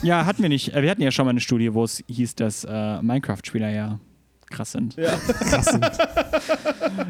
[0.03, 0.75] ja, hatten wir nicht.
[0.75, 4.01] Äh, Wir hatten ja schon mal eine Studie, wo es hieß, dass äh, Minecraft-Spieler ja
[4.49, 4.97] krass sind.
[4.97, 5.21] Ja.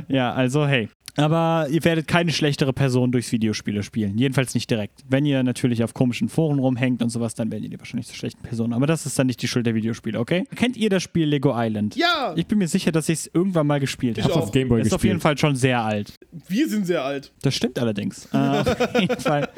[0.08, 0.88] Ja, also hey.
[1.18, 4.16] Aber ihr werdet keine schlechtere Person durchs Videospiele spielen.
[4.18, 5.00] Jedenfalls nicht direkt.
[5.08, 8.42] Wenn ihr natürlich auf komischen Foren rumhängt und sowas, dann werdet ihr wahrscheinlich zur schlechten
[8.42, 8.72] Person.
[8.72, 10.44] Aber das ist dann nicht die Schuld der Videospiele, okay?
[10.54, 11.96] Kennt ihr das Spiel Lego Island?
[11.96, 14.34] ja, Ich bin mir sicher, dass ich es irgendwann mal gespielt Ich habe.
[14.34, 14.42] auch.
[14.42, 15.22] Auf Gameboy Ist auf jeden gespielt.
[15.22, 16.14] Fall schon sehr alt.
[16.48, 17.32] wir sind sehr alt.
[17.42, 18.28] Das stimmt allerdings.
[18.32, 19.48] Äh, auf jeden Fall.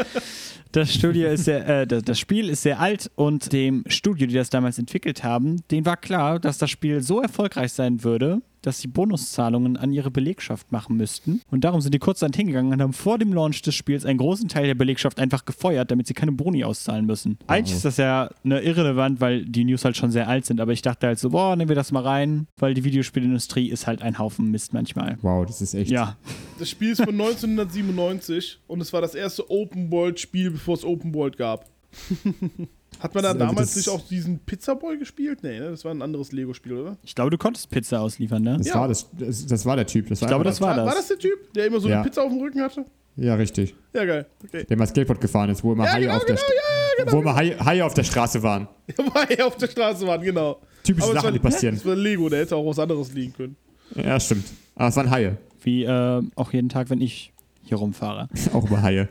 [0.73, 4.51] Das, Studio ist sehr, äh, das, Spiel ist sehr alt und dem Studio, die das
[4.51, 8.89] damals entwickelt haben, denen war klar, dass das Spiel so erfolgreich sein würde, dass sie
[8.89, 11.41] Bonuszahlungen an ihre Belegschaft machen müssten.
[11.51, 14.49] Und darum sind die kurzerhand hingegangen und haben vor dem Launch des Spiels einen großen
[14.49, 17.39] Teil der Belegschaft einfach gefeuert, damit sie keine Boni auszahlen müssen.
[17.47, 20.73] Eigentlich ist das ja ne, irrelevant, weil die News halt schon sehr alt sind, aber
[20.73, 24.03] ich dachte halt so, boah, nehmen wir das mal rein, weil die Videospielindustrie ist halt
[24.03, 25.17] ein Haufen Mist manchmal.
[25.23, 25.91] Wow, das ist echt.
[25.91, 26.17] Ja,
[26.59, 31.65] Das Spiel ist von 1997 und es war das erste Open-World-Spiel, bevor es Open-World gab.
[33.01, 35.43] Hat man da Also damals nicht auch diesen Pizzaboy gespielt?
[35.43, 35.71] Nee, ne?
[35.71, 36.99] das war ein anderes Lego-Spiel, oder?
[37.03, 38.59] ich glaube, du konntest Pizza ausliefern, ne?
[38.59, 38.75] Das, Ja.
[38.75, 40.09] war das, das, das war der Typ.
[40.09, 40.87] Das war glaube, das war das.
[40.87, 42.01] War das der Typ, der immer so Ja.
[42.01, 42.85] eine Pizza auf dem Rücken hatte?
[43.17, 43.75] Ja, richtig.
[43.95, 44.27] Ja, geil.
[44.45, 44.65] Okay.
[44.65, 46.55] Der mal Skateboard gefahren ist, wo immer Ja, Haie genau, auf der genau, St-
[46.99, 47.17] ja, genau.
[47.17, 48.69] wo immer Haie, Haie auf der Straße waren.
[49.45, 50.61] Auf der Straße genau.
[50.85, 51.75] Typische Aber Sachen, war, die passieren.
[51.77, 53.57] Das war Lego, der hätte auch was anderes liegen können.
[53.95, 54.45] Ja, stimmt.
[54.75, 55.37] Aber es waren Haie.
[55.63, 58.29] Wie äh, auch jeden Tag, wenn ich hier rumfahre.
[58.53, 59.09] Auch über Haie.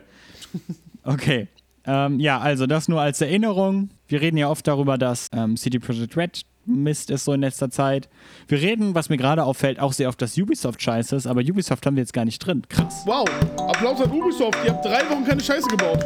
[1.04, 1.48] Okay.
[1.86, 3.90] Ähm, ja, also das nur als Erinnerung.
[4.06, 7.70] Wir reden ja oft darüber, dass ähm, CD Projekt Red Mist ist so in letzter
[7.70, 8.08] Zeit.
[8.46, 11.86] Wir reden, was mir gerade auffällt, auch sehr oft, dass Ubisoft scheiße ist, aber Ubisoft
[11.86, 12.62] haben wir jetzt gar nicht drin.
[12.68, 13.02] Krass.
[13.06, 13.24] Wow,
[13.68, 16.04] Applaus an Ubisoft, ihr habt drei Wochen keine Scheiße gebaut.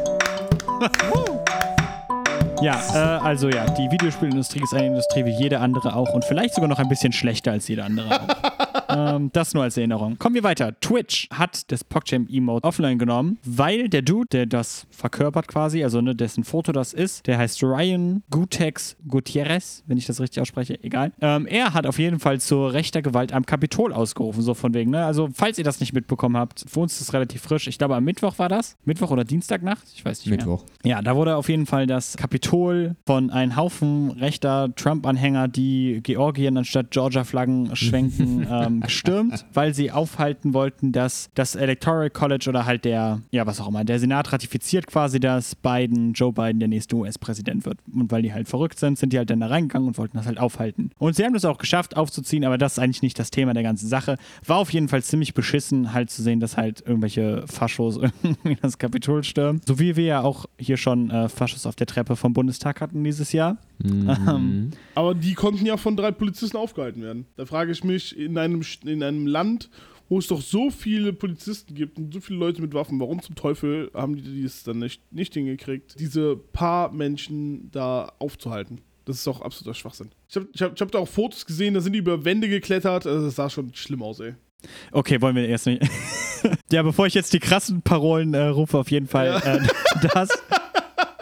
[2.62, 6.54] Ja, äh, also ja, die Videospielindustrie ist eine Industrie wie jede andere auch und vielleicht
[6.54, 8.28] sogar noch ein bisschen schlechter als jede andere auch.
[8.96, 10.18] ähm, das nur als Erinnerung.
[10.18, 10.78] Kommen wir weiter.
[10.80, 16.14] Twitch hat das PogChamp-Emote offline genommen, weil der Dude, der das verkörpert quasi, also ne,
[16.14, 21.12] dessen Foto das ist, der heißt Ryan Gutex Gutierrez, wenn ich das richtig ausspreche, egal.
[21.20, 24.90] Ähm, er hat auf jeden Fall zur rechter Gewalt am Kapitol ausgerufen, so von wegen,
[24.90, 25.04] ne?
[25.04, 27.66] Also, falls ihr das nicht mitbekommen habt, für uns ist es relativ frisch.
[27.66, 28.76] Ich glaube, am Mittwoch war das.
[28.84, 29.82] Mittwoch oder Dienstagnacht?
[29.94, 30.38] Ich weiß nicht mehr.
[30.38, 30.64] Mittwoch.
[30.84, 36.56] Ja, da wurde auf jeden Fall das Kapitol von einem Haufen rechter Trump-Anhänger, die Georgien
[36.56, 42.84] anstatt Georgia-Flaggen schwenken, ähm, gestürmt, weil sie aufhalten wollten, dass das Electoral College oder halt
[42.84, 46.96] der, ja, was auch immer, der Senat ratifiziert quasi, dass Biden, Joe Biden der nächste
[46.96, 47.78] US-Präsident wird.
[47.92, 50.26] Und weil die halt verrückt sind, sind die halt dann da reingegangen und wollten das
[50.26, 50.90] halt aufhalten.
[50.98, 53.62] Und sie haben das auch geschafft aufzuziehen, aber das ist eigentlich nicht das Thema der
[53.62, 54.16] ganzen Sache.
[54.46, 58.78] War auf jeden Fall ziemlich beschissen, halt zu sehen, dass halt irgendwelche Faschos irgendwie das
[58.78, 59.60] Kapitol stürmen.
[59.66, 63.02] So wie wir ja auch hier schon äh, Faschos auf der Treppe vom Bundestag hatten
[63.02, 63.58] dieses Jahr.
[63.82, 67.26] Ähm, Aber die konnten ja von drei Polizisten aufgehalten werden.
[67.36, 69.70] Da frage ich mich, in einem, in einem Land,
[70.08, 73.34] wo es doch so viele Polizisten gibt und so viele Leute mit Waffen, warum zum
[73.34, 78.80] Teufel haben die es dann nicht, nicht hingekriegt, diese paar Menschen da aufzuhalten?
[79.06, 80.10] Das ist doch absoluter Schwachsinn.
[80.28, 82.48] Ich habe ich hab, ich hab da auch Fotos gesehen, da sind die über Wände
[82.48, 83.06] geklettert.
[83.06, 84.34] Also das sah schon schlimm aus, ey.
[84.92, 85.82] Okay, wollen wir erst nicht.
[86.72, 90.30] ja, bevor ich jetzt die krassen Parolen äh, rufe, auf jeden Fall äh, das.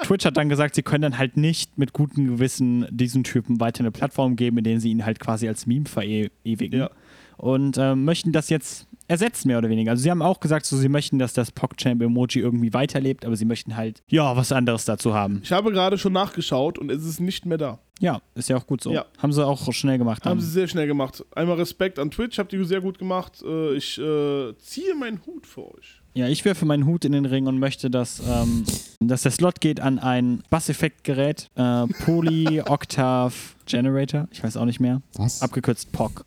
[0.02, 3.80] Twitch hat dann gesagt, sie können dann halt nicht mit gutem Gewissen diesen Typen weiter
[3.80, 6.80] eine Plattform geben, in der sie ihn halt quasi als Meme verewigen.
[6.80, 6.90] Ja.
[7.36, 9.90] Und äh, möchten das jetzt ersetzen, mehr oder weniger.
[9.90, 13.44] Also sie haben auch gesagt, so, sie möchten, dass das PogChamp-Emoji irgendwie weiterlebt, aber sie
[13.44, 15.40] möchten halt, ja, was anderes dazu haben.
[15.42, 17.80] Ich habe gerade schon nachgeschaut und es ist nicht mehr da.
[18.00, 18.92] Ja, ist ja auch gut so.
[18.92, 19.06] Ja.
[19.18, 20.24] Haben sie auch schnell gemacht.
[20.24, 20.40] Haben dann.
[20.40, 21.24] sie sehr schnell gemacht.
[21.34, 23.42] Einmal Respekt an Twitch, habt ihr sehr gut gemacht.
[23.44, 26.01] Äh, Ich äh, ziehe meinen Hut für euch.
[26.14, 28.64] Ja, ich werfe meinen Hut in den Ring und möchte, dass, ähm,
[29.00, 33.32] dass der Slot geht an ein Basseffektgerät, äh, Poly Octave
[33.64, 35.40] Generator, ich weiß auch nicht mehr, Was?
[35.40, 36.24] abgekürzt POC.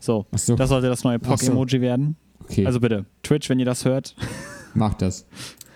[0.00, 0.56] So, so.
[0.56, 1.46] das sollte das neue Ach so.
[1.52, 2.16] POC-Emoji werden.
[2.42, 4.16] okay, Also bitte, Twitch, wenn ihr das hört.
[4.74, 5.24] mach das.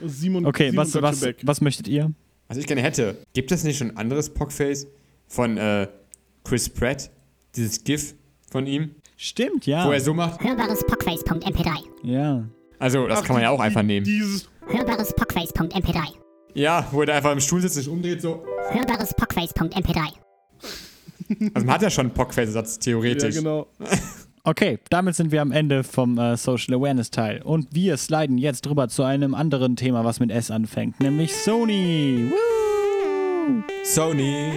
[0.05, 2.11] Simon, Okay, Simon was, was, was möchtet ihr?
[2.49, 4.87] Was ich gerne hätte, gibt es nicht schon ein anderes Pockface
[5.29, 5.87] von äh,
[6.45, 7.11] Chris Pratt?
[7.55, 8.15] Dieses GIF
[8.51, 9.87] von ihm, Stimmt, ja.
[9.87, 10.43] wo er so macht.
[10.43, 11.71] Hörbares Pockface.mp3.
[12.03, 12.45] Ja.
[12.83, 14.05] Also, das Ach, kann man ja auch die- einfach nehmen.
[14.05, 15.99] Dieses, Hörbares Pockface.mp3.
[16.55, 18.45] Ja, wo er da einfach im Stuhl sitzt, sich umdreht, so.
[18.71, 19.99] Hörbares Pockface.mp3.
[21.55, 23.35] Also, man hat ja schon einen Pockface-Ersatz, ja, theoretisch.
[23.37, 23.67] genau.
[24.45, 27.43] Okay, damit sind wir am Ende vom äh, Social Awareness Teil.
[27.43, 32.29] Und wir sliden jetzt drüber zu einem anderen Thema, was mit S anfängt, nämlich Sony.
[32.29, 33.63] Woo!
[33.85, 34.51] Sony.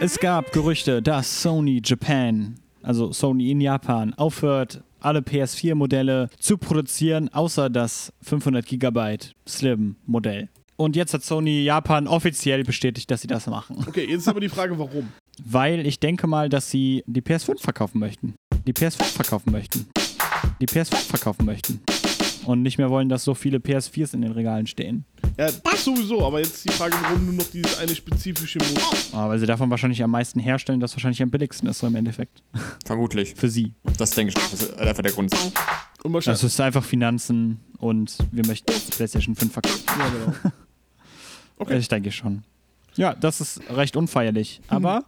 [0.00, 7.28] Es gab Gerüchte, dass Sony Japan, also Sony in Japan, aufhört, alle PS4-Modelle zu produzieren,
[7.32, 10.48] außer das 500 GB Slim-Modell.
[10.76, 13.84] Und jetzt hat Sony Japan offiziell bestätigt, dass sie das machen.
[13.86, 15.08] Okay, jetzt ist aber die Frage, warum?
[15.44, 18.34] Weil ich denke mal, dass sie die PS5 verkaufen möchten.
[18.66, 19.86] Die PS5 verkaufen möchten.
[20.60, 21.80] Die PS5 verkaufen möchten.
[22.46, 25.04] Und nicht mehr wollen, dass so viele PS4s in den Regalen stehen.
[25.38, 29.10] Ja, das sowieso, aber jetzt die Frage, warum nur noch dieses eine spezifische Muss.
[29.12, 31.96] Aber weil sie davon wahrscheinlich am meisten herstellen, das wahrscheinlich am billigsten ist, so im
[31.96, 32.42] Endeffekt.
[32.84, 33.34] Vermutlich.
[33.34, 33.72] Für sie.
[33.98, 35.32] Das denke ich, das ist einfach der Grund.
[36.02, 36.28] Und wahrscheinlich.
[36.28, 39.84] Also es ist einfach Finanzen und wir möchten die PlayStation 5 verkaufen.
[39.98, 40.52] ja, genau.
[41.56, 41.78] Okay.
[41.78, 42.42] Ich denke schon.
[42.96, 44.60] Ja, das ist recht unfeierlich.
[44.66, 45.04] Aber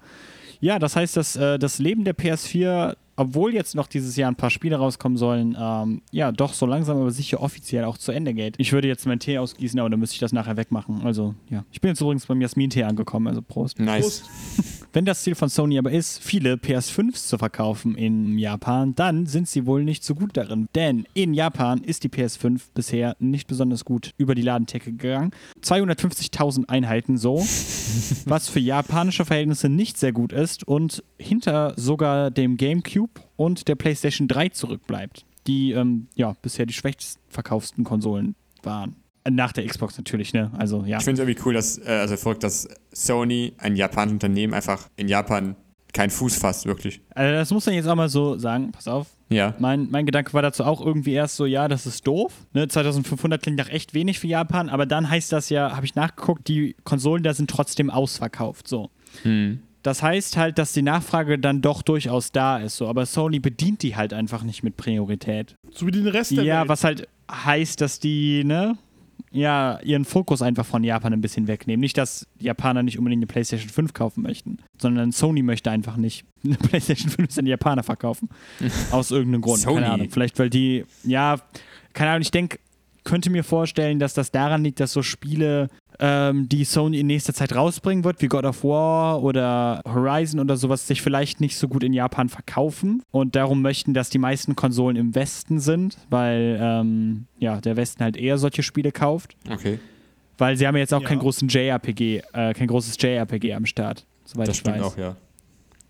[0.60, 4.36] ja, das heißt, dass äh, das Leben der PS4, obwohl jetzt noch dieses Jahr ein
[4.36, 8.34] paar Spiele rauskommen sollen, ähm, ja, doch so langsam aber sicher offiziell auch zu Ende
[8.34, 8.54] geht.
[8.58, 11.02] Ich würde jetzt meinen Tee ausgießen, aber dann müsste ich das nachher wegmachen.
[11.02, 11.64] Also, ja.
[11.72, 13.80] Ich bin jetzt übrigens beim Jasmin-Tee angekommen, also Prost.
[13.80, 14.20] Nice.
[14.20, 14.86] Prost.
[14.92, 19.48] Wenn das Ziel von Sony aber ist, viele PS5s zu verkaufen in Japan, dann sind
[19.48, 20.68] sie wohl nicht so gut darin.
[20.74, 25.32] Denn in Japan ist die PS5 bisher nicht besonders gut über die Ladentheke gegangen.
[25.62, 27.36] 250.000 Einheiten so,
[28.24, 33.05] was für japanische Verhältnisse nicht sehr gut ist und hinter sogar dem GameCube
[33.36, 38.96] und der PlayStation 3 zurückbleibt, die ähm, ja bisher die schwächst verkaufsten Konsolen waren.
[39.28, 40.52] Nach der Xbox natürlich, ne?
[40.56, 40.98] Also ja.
[40.98, 44.88] Ich finde es irgendwie cool, dass, äh, also verrückt, dass Sony, ein japanisches Unternehmen, einfach
[44.96, 45.56] in Japan
[45.92, 47.00] keinen Fuß fasst, wirklich.
[47.14, 48.70] Also das muss man jetzt auch mal so sagen.
[48.70, 49.54] Pass auf, Ja.
[49.58, 52.32] Mein, mein Gedanke war dazu auch irgendwie erst so, ja, das ist doof.
[52.52, 55.94] Ne, 2500 klingt nach echt wenig für Japan, aber dann heißt das ja, habe ich
[55.94, 58.68] nachgeguckt, die Konsolen da sind trotzdem ausverkauft.
[58.68, 58.90] So.
[59.22, 59.60] Hm.
[59.86, 62.76] Das heißt halt, dass die Nachfrage dann doch durchaus da ist.
[62.76, 62.88] So.
[62.88, 65.54] Aber Sony bedient die halt einfach nicht mit Priorität.
[65.70, 66.68] So wie den Rest der Ja, Welt.
[66.70, 68.76] was halt heißt, dass die, ne,
[69.30, 71.80] ja, ihren Fokus einfach von Japan ein bisschen wegnehmen.
[71.80, 76.24] Nicht, dass Japaner nicht unbedingt eine PlayStation 5 kaufen möchten, sondern Sony möchte einfach nicht
[76.44, 78.28] eine PlayStation 5 an die Japaner verkaufen.
[78.90, 79.60] Aus irgendeinem Grund.
[79.60, 79.82] Sony.
[79.82, 80.10] Keine Ahnung.
[80.10, 81.36] Vielleicht, weil die, ja,
[81.92, 82.58] keine Ahnung, ich denke,
[83.04, 85.68] könnte mir vorstellen, dass das daran liegt, dass so Spiele,
[85.98, 90.56] ähm, die Sony in nächster Zeit rausbringen wird, wie God of War oder Horizon oder
[90.56, 94.56] sowas, sich vielleicht nicht so gut in Japan verkaufen und darum möchten, dass die meisten
[94.56, 99.36] Konsolen im Westen sind, weil ähm, ja, der Westen halt eher solche Spiele kauft.
[99.50, 99.78] Okay.
[100.38, 101.08] Weil sie haben ja jetzt auch Ja.
[101.08, 104.84] keinen großen JRPG, äh, kein großes JRPG am Start, soweit Das ich stimmt weiß.
[104.84, 105.16] auch, ja.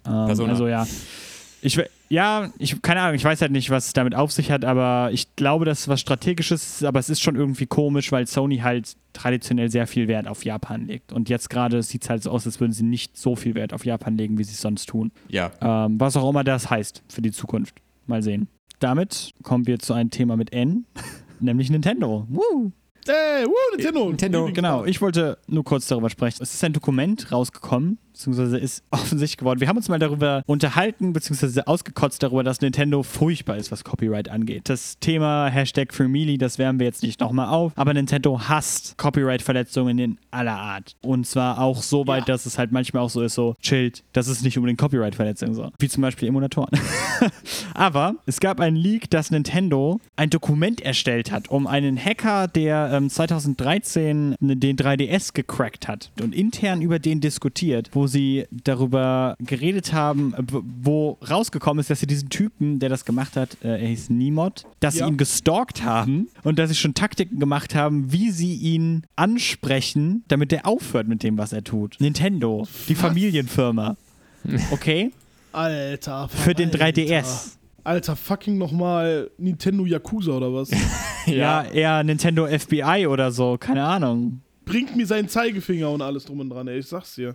[0.07, 0.13] Ähm,
[0.47, 0.87] also ja.
[1.63, 4.65] Ich, ja, ich, keine Ahnung, ich weiß halt nicht, was es damit auf sich hat,
[4.65, 8.27] aber ich glaube, dass es was Strategisches ist, aber es ist schon irgendwie komisch, weil
[8.27, 11.13] Sony halt traditionell sehr viel Wert auf Japan legt.
[11.13, 13.73] Und jetzt gerade sieht es halt so aus, als würden sie nicht so viel Wert
[13.73, 15.11] auf Japan legen, wie sie es sonst tun.
[15.29, 15.51] Ja.
[15.61, 17.77] Ähm, was auch immer das heißt für die Zukunft.
[18.07, 18.49] Mal sehen.
[18.79, 20.85] Damit kommen wir zu einem Thema mit N,
[21.41, 22.27] nämlich Nintendo.
[22.29, 22.73] Woo!
[23.09, 24.09] Ey, woo, Nintendo.
[24.09, 24.51] Nintendo.
[24.53, 26.43] Genau, ich wollte nur kurz darüber sprechen.
[26.43, 29.61] Es ist ein Dokument rausgekommen beziehungsweise ist offensichtlich geworden.
[29.61, 34.29] Wir haben uns mal darüber unterhalten, beziehungsweise ausgekotzt darüber, dass Nintendo furchtbar ist, was Copyright
[34.31, 34.69] angeht.
[34.69, 39.99] Das Thema Hashtag Freemili, das wärmen wir jetzt nicht nochmal auf, aber Nintendo hasst Copyright-Verletzungen
[39.99, 40.97] in aller Art.
[41.03, 42.35] Und zwar auch so weit, Ja.
[42.35, 45.71] dass es halt manchmal auch so ist, so chillt, das ist nicht unbedingt Copyright-Verletzung, so.
[45.79, 46.71] Wie zum Beispiel Emulatoren.
[47.75, 52.91] aber es gab einen Leak, dass Nintendo ein Dokument erstellt hat, um einen Hacker, der
[52.93, 59.93] ähm, 2013 den 3DS gecrackt hat und intern über den diskutiert, wo sie darüber geredet
[59.93, 60.35] haben,
[60.83, 64.65] wo rausgekommen ist, dass sie diesen Typen, der das gemacht hat, äh, er hieß Nimod,
[64.81, 65.07] dass Ja.
[65.07, 70.25] sie ihn gestalkt haben und dass sie schon Taktiken gemacht haben, wie sie ihn ansprechen,
[70.29, 71.97] damit er aufhört mit dem, was er tut.
[72.01, 73.97] Nintendo, die Familienfirma.
[74.71, 75.11] Okay?
[75.53, 76.29] Alter.
[76.29, 77.03] Für den Alter.
[77.03, 77.57] 3DS.
[77.83, 80.71] Alter, fucking nochmal Nintendo Yakuza oder was?
[81.27, 84.43] Ja, eher Nintendo FBI oder so, keine Ahnung.
[84.65, 87.35] Bringt mir seinen Zeigefinger und alles drum und dran, ey, ich sag's dir.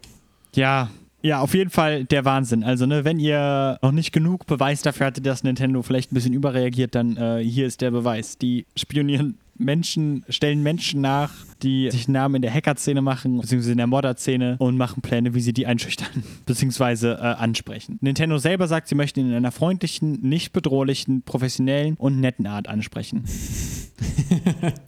[0.56, 0.90] Ja,
[1.24, 2.64] ja, auf jeden Fall der Wahnsinn.
[2.64, 6.34] Also, ne, wenn ihr noch nicht genug Beweis dafür hattet, dass Nintendo vielleicht ein bisschen
[6.34, 8.38] überreagiert, dann äh, hier ist der Beweis.
[8.40, 11.32] Die spionieren Menschen, stellen Menschen nach,
[11.64, 15.34] die sich einen Namen in der Hacker-Szene machen, beziehungsweise in der Modder-Szene und machen Pläne,
[15.34, 17.98] wie sie die einschüchtern, beziehungsweise äh, ansprechen.
[18.02, 22.68] Nintendo selber sagt, sie möchten ihn in einer freundlichen, nicht bedrohlichen, professionellen und netten Art
[22.68, 23.26] ansprechen.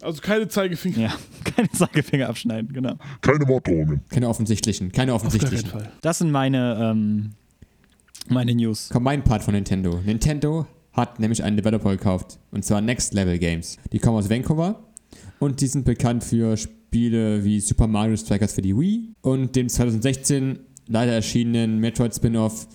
[0.02, 0.98] Also keine Zeigefinger.
[0.98, 1.14] Ja,
[1.54, 2.94] keine Zeigefinger abschneiden, genau.
[3.20, 4.00] Keine Morddrohungen.
[4.08, 5.80] Keine offensichtlichen, keine Auf gar keinen offensichtlichen.
[5.80, 5.92] Fall.
[6.00, 7.30] Das sind meine, ähm,
[8.28, 8.88] meine News.
[8.88, 10.00] Kommt mein Part von Nintendo.
[10.04, 12.38] Nintendo hat nämlich einen Developer gekauft.
[12.50, 13.78] Und zwar Next Level Games.
[13.92, 14.82] Die kommen aus Vancouver.
[15.38, 19.68] Und die sind bekannt für Spiele wie Super Mario Strikers für die Wii und dem
[19.68, 20.58] 2016
[20.88, 22.66] leider erschienenen Metroid Spin-off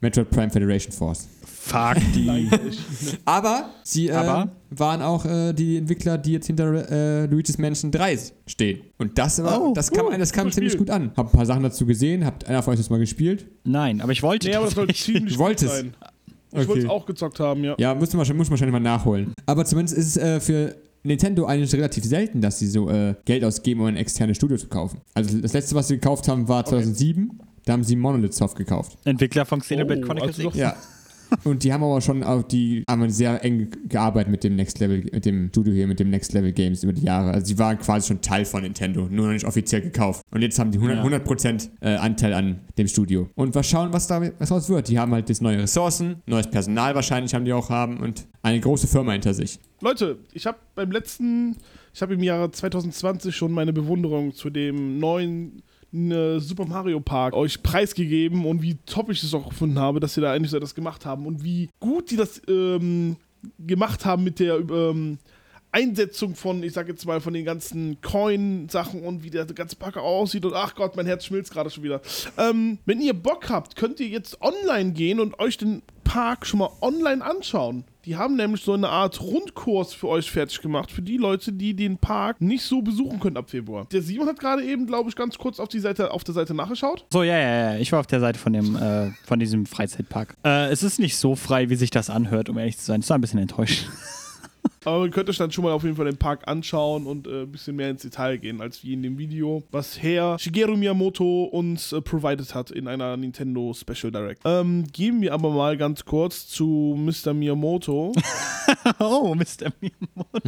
[0.00, 1.26] Metroid Prime Federation Force.
[1.44, 2.48] Fuck die.
[3.24, 4.52] Aber sie äh, Aber?
[4.70, 8.80] waren auch äh, die Entwickler, die jetzt hinter äh, Luigi's Mansion 3 stehen.
[8.98, 10.86] Und das war, Oh, das kam, cool, das kam ziemlich Spiel.
[10.86, 11.10] gut an.
[11.16, 12.24] Hab ein paar Sachen dazu gesehen.
[12.24, 13.46] Habt einer von euch das mal gespielt?
[13.64, 15.16] Nein, aber ich wollte Nee, aber das soll tatsächlich.
[15.16, 15.74] ziemlich Du gut wolltest.
[15.74, 15.94] sein.
[16.52, 17.74] Ich wollte es auch gezockt haben, ja.
[17.78, 19.34] Ja, muss man, muss man wahrscheinlich mal nachholen.
[19.44, 23.44] Aber zumindest ist es äh, für Nintendo eigentlich relativ selten, dass sie so äh, Geld
[23.44, 25.00] ausgeben, um ein externes Studio zu kaufen.
[25.14, 27.40] Also das letzte, was sie gekauft haben, war 2007.
[27.64, 28.96] Da haben sie Monolith Soft gekauft.
[29.04, 30.56] Entwickler von Xenoblade Oh, Chronicles also X.
[30.56, 30.74] Ja.
[31.44, 35.04] Und die haben aber schon auch die haben sehr eng gearbeitet mit dem Next Level,
[35.12, 37.32] mit dem Studio hier, mit dem Next Level Games über die Jahre.
[37.32, 40.22] Also sie waren quasi schon Teil von Nintendo, nur noch nicht offiziell gekauft.
[40.30, 41.04] Und jetzt haben die 100%, Ja.
[41.04, 43.28] 100% äh, Anteil an dem Studio.
[43.34, 44.88] Und mal schauen, was da was daraus wird.
[44.88, 48.60] Die haben halt jetzt neue Ressourcen, neues Personal wahrscheinlich haben die auch haben und eine
[48.60, 49.58] große Firma hinter sich.
[49.80, 51.56] Leute, ich habe beim letzten,
[51.94, 55.62] ich habe im Jahre 2020 schon meine Bewunderung zu dem neuen
[55.92, 60.14] äh, Super Mario Park euch preisgegeben und wie top ich es auch gefunden habe, dass
[60.14, 63.16] sie da endlich so das gemacht haben und wie gut die das ähm,
[63.58, 65.18] gemacht haben mit der ähm,
[65.70, 69.96] Einsetzung von, ich sag jetzt mal, von den ganzen Coin-Sachen und wie der ganze Park
[69.98, 72.00] aussieht und ach Gott, mein Herz schmilzt gerade schon wieder.
[72.38, 76.60] Ähm, wenn ihr Bock habt, könnt ihr jetzt online gehen und euch den Park schon
[76.60, 77.84] mal online anschauen.
[78.08, 81.74] Die haben nämlich so eine Art Rundkurs für euch fertig gemacht, für die Leute, die
[81.74, 83.86] den Park nicht so besuchen können ab Februar.
[83.92, 86.54] Der Simon hat gerade eben, glaube ich, ganz kurz auf, die Seite, auf der Seite
[86.54, 87.04] nachgeschaut.
[87.12, 87.76] So, ja, ja, ja.
[87.76, 90.38] Ich war auf der Seite von dem, äh, von diesem Freizeitpark.
[90.42, 93.02] Äh, es ist nicht so frei, wie sich das anhört, um ehrlich zu sein.
[93.02, 93.86] Ich war ein bisschen enttäuscht.
[94.88, 97.42] Aber ihr könnt euch dann schon mal auf jeden Fall den Park anschauen und äh,
[97.42, 101.44] ein bisschen mehr ins Detail gehen, als wie in dem Video, was Herr Shigeru Miyamoto
[101.44, 104.40] uns äh, provided hat in einer Nintendo Special Direct.
[104.44, 107.34] Ähm, gehen wir aber mal ganz kurz zu Mr.
[107.34, 108.12] Miyamoto.
[108.98, 109.70] oh, Mr.
[109.80, 110.40] Miyamoto.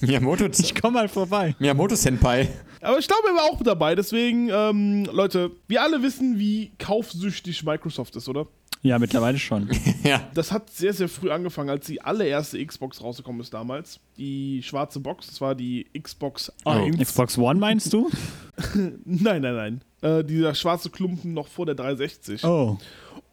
[0.00, 1.54] Miyamoto, Ich komm mal vorbei.
[1.58, 2.48] Miyamoto Senpai.
[2.80, 3.94] aber ich glaube, er war auch mit dabei.
[3.94, 8.46] Deswegen, ähm, Leute, wir alle wissen, wie kaufsüchtig Microsoft ist, oder?
[8.82, 9.68] Ja, mittlerweile schon.
[10.04, 10.20] ja.
[10.34, 14.00] Das hat sehr, sehr früh angefangen, als die allererste Xbox rausgekommen ist damals.
[14.16, 16.70] Die schwarze Box, das war die Xbox Oh.
[16.70, 16.96] 1.
[16.98, 18.10] Xbox One meinst du?
[19.04, 19.80] Nein, nein, nein.
[20.00, 22.44] Äh, dieser schwarze Klumpen noch vor der 360.
[22.44, 22.78] Oh.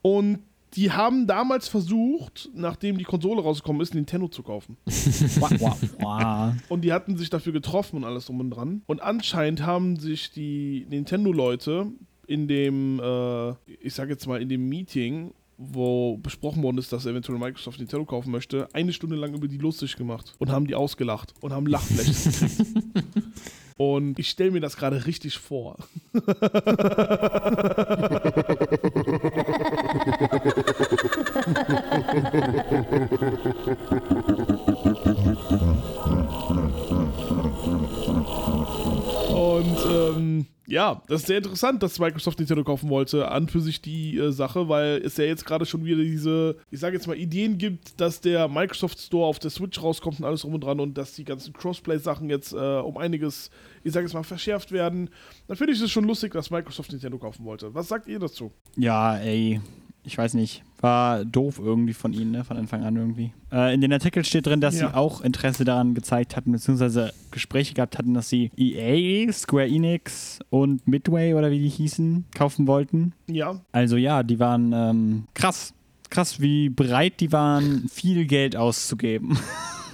[0.02, 0.40] Und
[0.76, 4.76] die haben damals versucht, nachdem die Konsole rausgekommen ist, Nintendo zu kaufen.
[6.70, 8.82] Und die hatten sich dafür getroffen und alles drum und dran.
[8.86, 11.88] Und anscheinend haben sich die Nintendo-Leute
[12.28, 17.06] in dem, äh, ich sag jetzt mal, in dem Meeting, wo besprochen worden ist, dass
[17.06, 20.76] eventuell Microsoft Nintendo kaufen möchte, eine Stunde lang über die lustig gemacht und haben die
[20.76, 23.26] ausgelacht und haben Lachflächen gekriegt.
[23.78, 25.76] Und ich stelle mir das gerade richtig vor.
[41.08, 44.70] das ist sehr interessant, dass Microsoft Nintendo kaufen wollte, an für sich die äh, Sache,
[44.70, 48.22] weil es ja jetzt gerade schon wieder diese, ich sage jetzt mal, Ideen gibt, dass
[48.22, 51.24] der Microsoft Store auf der Switch rauskommt und alles drum und dran und dass die
[51.24, 53.50] ganzen Crossplay-Sachen jetzt äh, um einiges,
[53.84, 55.10] ich sage jetzt mal, verschärft werden.
[55.48, 57.74] Dann finde ich es schon lustig, dass Microsoft Nintendo kaufen wollte.
[57.74, 58.52] Was sagt ihr dazu?
[58.76, 59.62] Ja, ey,
[60.06, 60.64] ich weiß nicht.
[60.82, 62.44] War doof irgendwie von ihnen, ne?
[62.44, 63.32] Von Anfang an irgendwie.
[63.52, 64.90] Äh, in den Artikeln steht drin, dass Ja.
[64.90, 70.40] sie auch Interesse daran gezeigt hatten, beziehungsweise Gespräche gehabt hatten, dass sie EA, Square Enix
[70.50, 73.14] und Midway oder wie die hießen, kaufen wollten.
[73.28, 75.74] Ja, Also ja, die waren ähm, krass.
[76.12, 79.38] Krass, wie bereit die waren, viel Geld auszugeben.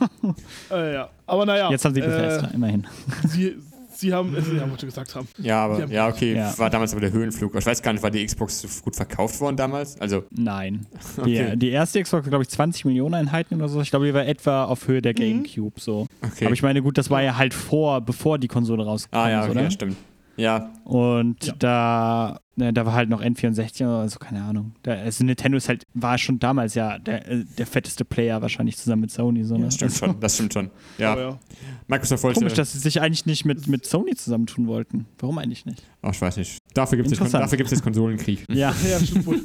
[0.72, 1.10] äh, ja.
[1.26, 1.70] Aber naja.
[1.72, 2.86] Jetzt haben sie Bethesda, äh, immerhin.
[3.28, 3.56] sie,
[4.02, 5.28] sie haben, äh, sie haben, was gesagt haben.
[5.38, 6.58] Ja, aber, ja, okay, Ja.
[6.58, 7.56] war damals aber der Höhenflug.
[7.56, 10.00] Ich weiß gar nicht, war die Xbox so gut verkauft worden damals?
[10.02, 10.86] Also, Nein.
[11.18, 11.52] Okay.
[11.52, 13.80] Die, die erste Xbox, glaube ich, 20 Millionen Einheiten oder so.
[13.82, 16.08] Ich glaube, die war etwa auf Höhe der Gamecube so.
[16.22, 16.46] okay.
[16.46, 19.42] Aber ich meine, gut, das war ja halt vor, bevor die Konsole rauskam, ah, ja,
[19.44, 19.62] okay, oder?
[19.64, 19.96] ja, stimmt.
[20.42, 21.54] Ja, Und Ja.
[21.60, 24.74] da, ne, da war halt noch N64 oder so, keine Ahnung.
[24.84, 28.78] Da, also Nintendo ist halt, war schon damals ja der, äh, der fetteste Player wahrscheinlich
[28.78, 29.44] zusammen mit Sony.
[29.44, 29.66] So, ne?
[29.66, 30.70] das stimmt Also, schon, das stimmt schon.
[30.98, 31.40] Ja, Aber ja.
[31.88, 32.40] Microsoft wollte...
[32.40, 35.06] Komisch, dass sie sich eigentlich nicht mit, mit Sony zusammentun wollten.
[35.20, 35.84] Warum eigentlich nicht?
[36.02, 36.58] Oh, ich weiß nicht.
[36.74, 38.46] Dafür gibt es jetzt, gibt's jetzt Konsolenkrieg.
[38.50, 38.74] Ja.
[38.90, 39.40] Ja, stimmt wohl.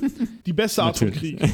[0.46, 1.10] Die beste Art von.
[1.10, 1.40] Krieg.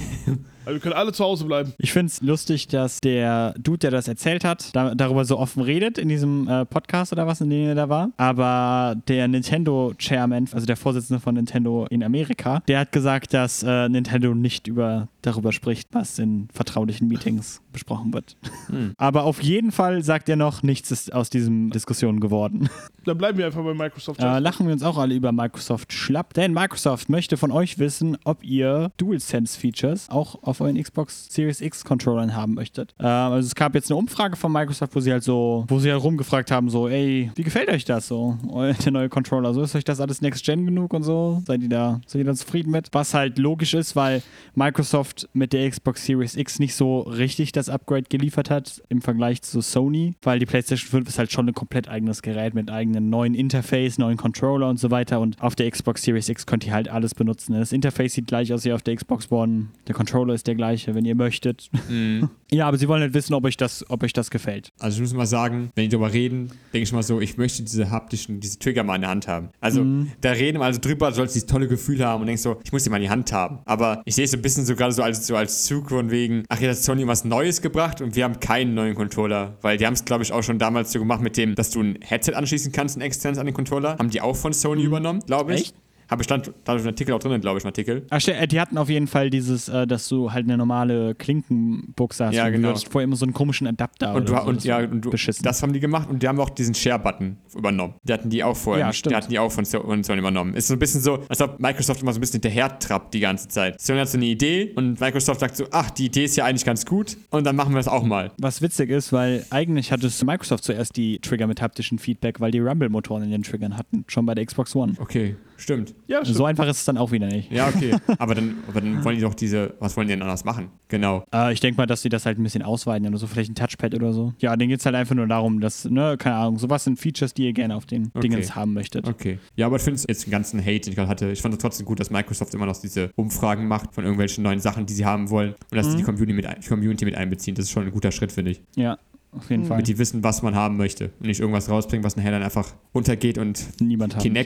[0.64, 1.72] Weil wir können alle zu Hause bleiben.
[1.78, 5.62] Ich finde es lustig, dass der Dude, der das erzählt hat, da, darüber so offen
[5.62, 8.10] redet in diesem äh, Podcast oder was, in dem er da war.
[8.16, 13.88] Aber der Nintendo-Chairman, also der Vorsitzende von Nintendo in Amerika, der hat gesagt, dass äh,
[13.88, 18.36] Nintendo nicht über, darüber spricht, was in vertraulichen Meetings besprochen wird.
[18.68, 18.94] Hm.
[18.98, 22.68] Aber auf jeden Fall sagt er noch, nichts ist aus diesen Diskussionen geworden.
[23.04, 24.20] Dann bleiben wir einfach bei Microsoft.
[24.20, 28.16] Äh, lachen wir uns auch alle über Microsoft schlapp, denn Microsoft möchte von euch wissen,
[28.22, 32.94] ob ihr DualSense-Features auch auf euren Xbox Series X-Controllern haben möchtet.
[32.98, 35.90] Äh, also es gab jetzt eine Umfrage von Microsoft, wo sie halt so, wo sie
[35.90, 38.36] halt rumgefragt haben, so, ey, wie gefällt euch das so,
[38.84, 39.54] der neue Controller?
[39.54, 41.42] So ist euch das alles Next-Gen genug und so?
[41.46, 42.88] Seid ihr da, seid ihr da zufrieden mit?
[42.92, 44.22] Was halt logisch ist, weil
[44.54, 49.42] Microsoft mit der Xbox Series X nicht so richtig das Upgrade geliefert hat im Vergleich
[49.42, 53.10] zu Sony, weil die PlayStation 5 ist halt schon ein komplett eigenes Gerät mit eigenen
[53.10, 56.72] neuen Interface, neuen Controller und so weiter und auf der Xbox Series X könnt ihr
[56.72, 57.54] halt alles benutzen.
[57.54, 60.94] Das Interface sieht gleich aus wie auf der Xbox One, der Controller ist der gleiche,
[60.94, 61.70] wenn ihr möchtet.
[61.88, 62.30] Mhm.
[62.50, 64.72] ja, aber sie wollen halt wissen, ob euch das, ob euch das gefällt.
[64.78, 67.62] Also ich muss mal sagen, wenn die darüber reden, denke ich mal so, ich möchte
[67.62, 69.50] diese haptischen, diese Trigger mal in der Hand haben.
[69.60, 69.84] Also
[70.20, 72.72] da reden wir also drüber, du sollst dieses tolle Gefühl haben und denkst so, ich
[72.72, 73.60] muss die mal in die Hand haben.
[73.64, 76.10] Aber ich sehe es so ein bisschen so gerade so als, so als Zug von
[76.10, 79.56] wegen, ach, jetzt hat Sony was Neues gebracht und wir haben keinen neuen Controller.
[79.62, 81.80] Weil die haben es, glaube ich, auch schon damals so gemacht mit dem, dass du
[81.80, 83.96] ein Headset anschließen kannst, ein externes an den Controller.
[83.98, 85.60] Haben die auch von Sony übernommen, glaube ich.
[85.62, 85.74] Echt?
[86.08, 88.06] Aber stand da ein Artikel auch drin, glaube ich, ein Artikel.
[88.10, 92.26] Ach, äh, die hatten auf jeden Fall dieses, äh, dass du halt eine normale Klinkenbuchse
[92.26, 92.34] hast.
[92.34, 92.68] Ja, und genau.
[92.68, 94.14] Du hattest vorher immer so einen komischen Adapter.
[94.14, 94.42] Und, du, so.
[94.42, 95.42] und ja, und du, beschissen.
[95.42, 97.94] das haben die gemacht und die haben auch diesen Share-Button übernommen.
[98.02, 98.86] Die hatten die auch vorher.
[98.86, 99.12] Ja, stimmt.
[99.12, 100.54] Die hatten die auch von von Sony übernommen.
[100.54, 103.20] Ist so ein bisschen so, als ob Microsoft immer so ein bisschen hinterher trappt die
[103.20, 103.80] ganze Zeit.
[103.80, 106.64] Sony hat so eine Idee und Microsoft sagt so, ach, die Idee ist ja eigentlich
[106.64, 108.32] ganz gut und dann machen wir das auch mal.
[108.38, 112.50] Was witzig ist, weil eigentlich hatte es Microsoft zuerst die Trigger mit haptischen Feedback, weil
[112.50, 114.94] die Rumble-Motoren in den Triggern hatten, schon bei der Xbox One.
[114.98, 115.94] Okay, stimmt.
[116.06, 116.36] Ja, stimmt.
[116.36, 117.50] So einfach ist es dann auch wieder nicht.
[117.50, 117.94] Ja, okay.
[118.18, 120.68] aber, dann, aber dann wollen die doch diese, was wollen die denn anders machen?
[120.88, 121.24] Genau.
[121.32, 123.54] Äh, ich denke mal, dass sie das halt ein bisschen ausweiten oder so, vielleicht ein
[123.54, 124.34] Touchpad oder so.
[124.38, 127.34] Ja, denen geht es halt einfach nur darum, dass, ne, keine Ahnung, sowas sind Features,
[127.34, 128.28] die ihr gerne auf den Okay.
[128.28, 129.08] Dingens haben möchtet.
[129.08, 129.38] Okay.
[129.56, 131.54] Ja, aber ich finde es jetzt den ganzen Hate, den ich gerade hatte, ich fand
[131.54, 134.94] es trotzdem gut, dass Microsoft immer noch diese Umfragen macht von irgendwelchen neuen Sachen, die
[134.94, 137.54] sie haben wollen und dass sie die Community mit, die Community mit einbeziehen.
[137.54, 138.62] Das ist schon ein guter Schritt, finde ich.
[138.76, 138.98] Ja,
[139.32, 139.76] auf jeden Fall.
[139.76, 142.74] damit die wissen, was man haben möchte und nicht irgendwas rausbringen, was nachher dann einfach
[142.92, 144.36] untergeht und Niemand haben.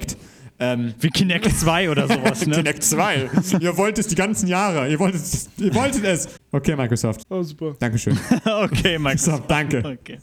[0.59, 2.57] Ähm, Wie Kinect 2 oder sowas, ne?
[2.57, 3.31] Kinect 2.
[3.61, 4.89] ihr wollt es die ganzen Jahre.
[4.89, 5.51] Ihr wolltet es.
[5.59, 6.29] Ihr wolltet es.
[6.53, 7.23] Okay, Microsoft.
[7.29, 7.77] Oh, super.
[7.79, 8.19] Dankeschön.
[8.45, 9.17] okay, Microsoft.
[9.27, 9.79] Microsoft, danke.
[9.79, 10.19] Okay.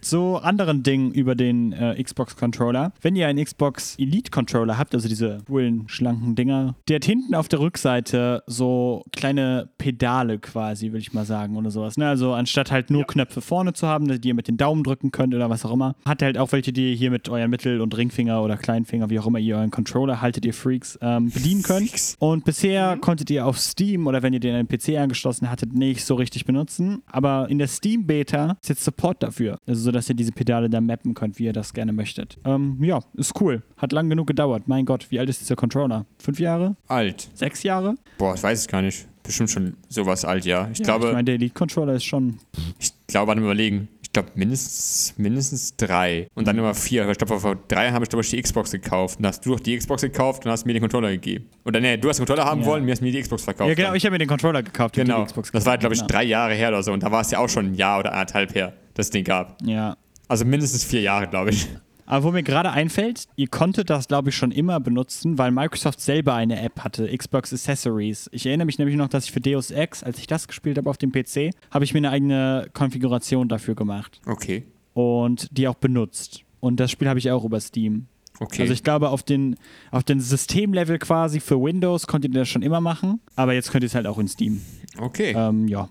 [0.00, 2.92] Zu anderen Dingen über den äh, Xbox-Controller.
[3.00, 7.48] Wenn ihr einen Xbox Elite-Controller habt, also diese coolen, schlanken Dinger, der hat hinten auf
[7.48, 11.96] der Rückseite so kleine Pedale quasi, würde ich mal sagen, oder sowas.
[11.96, 12.08] Ne?
[12.08, 15.34] Also anstatt halt nur Knöpfe vorne zu haben, die ihr mit den Daumen drücken könnt
[15.34, 17.80] oder was auch immer, hat er halt auch welche, die ihr hier mit euren Mittel-
[17.80, 21.62] und Ringfinger oder Kleinfinger, wie auch immer ihr euren Controller haltet, ihr Freaks, ähm, bedienen
[21.62, 22.16] könnt.
[22.18, 25.72] Und bisher konntet ihr auf Steam oder wenn ihr den an den PC angeschlossen hattet,
[25.72, 27.02] nicht so richtig benutzen.
[27.06, 29.58] Aber in der Steam Beta ist jetzt Support dafür.
[29.66, 32.36] Also so, dass ihr diese Pedale da mappen könnt, wie ihr das gerne möchtet.
[32.44, 33.62] Ähm, ja, ist cool.
[33.78, 34.64] Hat lang genug gedauert.
[34.66, 36.04] Mein Gott, wie alt ist dieser Controller?
[36.18, 36.76] Fünf Jahre?
[36.88, 37.28] Alt.
[37.34, 37.94] Sechs Jahre?
[38.18, 39.06] Boah, ich weiß es gar nicht.
[39.22, 40.68] Bestimmt schon sowas alt, ja.
[40.72, 42.38] Ich Ja, glaube, Ich meine, der Elite-Controller ist schon.
[42.78, 43.88] ich glaube an dem Überlegen.
[44.16, 46.28] Ich glaube mindestens, mindestens drei.
[46.34, 47.06] Und dann immer vier.
[47.10, 49.18] Ich glaube, vor drei Jahren habe ich, glaube ich, die Xbox gekauft.
[49.18, 51.50] Und dann hast du doch die Xbox gekauft und hast mir den Controller gegeben.
[51.66, 52.66] Oder nee, du hast den Controller haben Ja.
[52.66, 53.68] wollen, mir hast mir die Xbox verkauft.
[53.68, 53.88] Ja, genau.
[53.88, 53.96] dann.
[53.98, 54.94] Ich habe mir den Controller gekauft.
[54.94, 55.18] Genau.
[55.20, 55.80] Die Xbox Das war, gekauft.
[55.80, 56.08] glaube ich, Genau.
[56.08, 56.92] drei Jahre her oder so.
[56.94, 59.22] Und da war es ja auch schon ein Jahr oder anderthalb her, dass es den
[59.22, 59.58] gab.
[59.62, 59.98] Ja.
[60.28, 61.68] Also mindestens vier Jahre, glaube ich.
[62.06, 66.00] Aber wo mir gerade einfällt, ihr konntet das, glaube ich, schon immer benutzen, weil Microsoft
[66.00, 68.28] selber eine App hatte, Xbox Accessories.
[68.32, 70.88] Ich erinnere mich nämlich noch, dass ich für Deus Ex, als ich das gespielt habe
[70.88, 74.64] auf dem PC, habe ich mir eine eigene Konfiguration dafür gemacht Okay.
[74.94, 76.42] und die auch benutzt.
[76.60, 78.06] Und das Spiel habe ich auch über Steam.
[78.38, 78.62] Okay.
[78.62, 79.56] Also ich glaube, auf den,
[79.90, 83.82] auf den Systemlevel quasi für Windows konntet ihr das schon immer machen, aber jetzt könnt
[83.82, 84.60] ihr es halt auch in Steam.
[84.98, 85.32] okay.
[85.36, 85.88] Ähm, ja.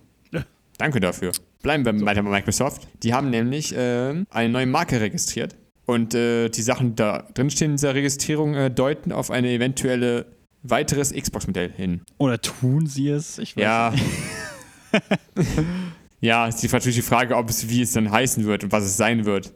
[0.78, 1.32] Danke dafür.
[1.64, 2.88] Bleiben wir weiter bei Microsoft.
[3.02, 5.56] Die haben nämlich ähm, eine neue Marke registriert.
[5.86, 10.26] Und äh, die Sachen, die da drinstehen in dieser Registrierung, äh, deuten auf ein eventuelle
[10.64, 12.02] weiteres Xbox-Modell hin.
[12.18, 13.38] Oder tun sie es?
[13.38, 13.92] Ich weiß Ja.
[13.92, 14.04] nicht.
[16.22, 18.84] ja, ist die- natürlich die Frage, ob es, wie es dann heißen wird und was
[18.84, 19.54] es sein wird.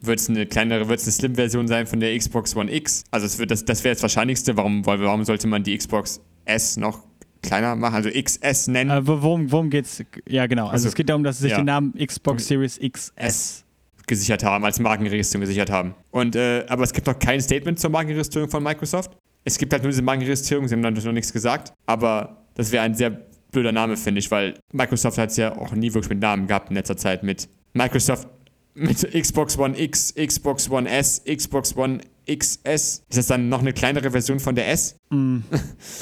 [0.00, 3.02] Wird es eine kleinere, wird es eine Slim-Version sein von der Xbox One X?
[3.10, 4.56] Also es wird, das, das wäre das Wahrscheinlichste.
[4.56, 7.00] Warum, warum sollte man die Xbox S noch
[7.42, 7.96] kleiner machen?
[7.96, 8.90] Also XS nennen?
[8.90, 10.02] Äh, wo- worum, worum geht's?
[10.28, 10.64] Ja, genau.
[10.64, 11.56] Also, Also, es geht darum, dass sich ja.
[11.58, 13.64] den Namen Xbox Series XS.
[14.08, 15.94] Gesichert haben, als Markenregistrierung gesichert haben.
[16.10, 19.16] Und, äh, aber es gibt noch kein Statement zur Markenregistrierung von Microsoft.
[19.44, 21.72] Es gibt halt nur diese Markenregistrierung, sie haben natürlich noch nichts gesagt.
[21.86, 23.10] Aber das wäre ein sehr
[23.52, 26.70] blöder Name, finde ich, weil Microsoft hat es ja auch nie wirklich mit Namen gehabt
[26.70, 27.22] in letzter Zeit.
[27.22, 28.28] Mit Microsoft,
[28.74, 32.64] mit Xbox One X, Xbox One S, Xbox One XS.
[32.64, 34.96] Ist das dann noch eine kleinere Version von der S?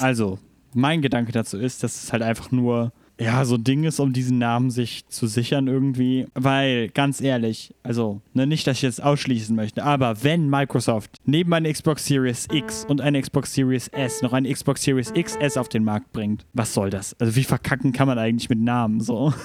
[0.00, 0.38] Also,
[0.74, 4.12] mein Gedanke dazu ist, dass es halt einfach nur ja, so ein Ding ist, um
[4.12, 6.26] diesen Namen sich zu sichern irgendwie.
[6.34, 11.52] Weil, ganz ehrlich, also, ne, nicht, dass ich jetzt ausschließen möchte, aber wenn Microsoft neben
[11.54, 15.68] einer Xbox Series X und einer Xbox Series S noch eine Xbox Series XS auf
[15.68, 17.16] den Markt bringt, was soll das?
[17.18, 19.32] Also, wie verkacken kann man eigentlich mit Namen so?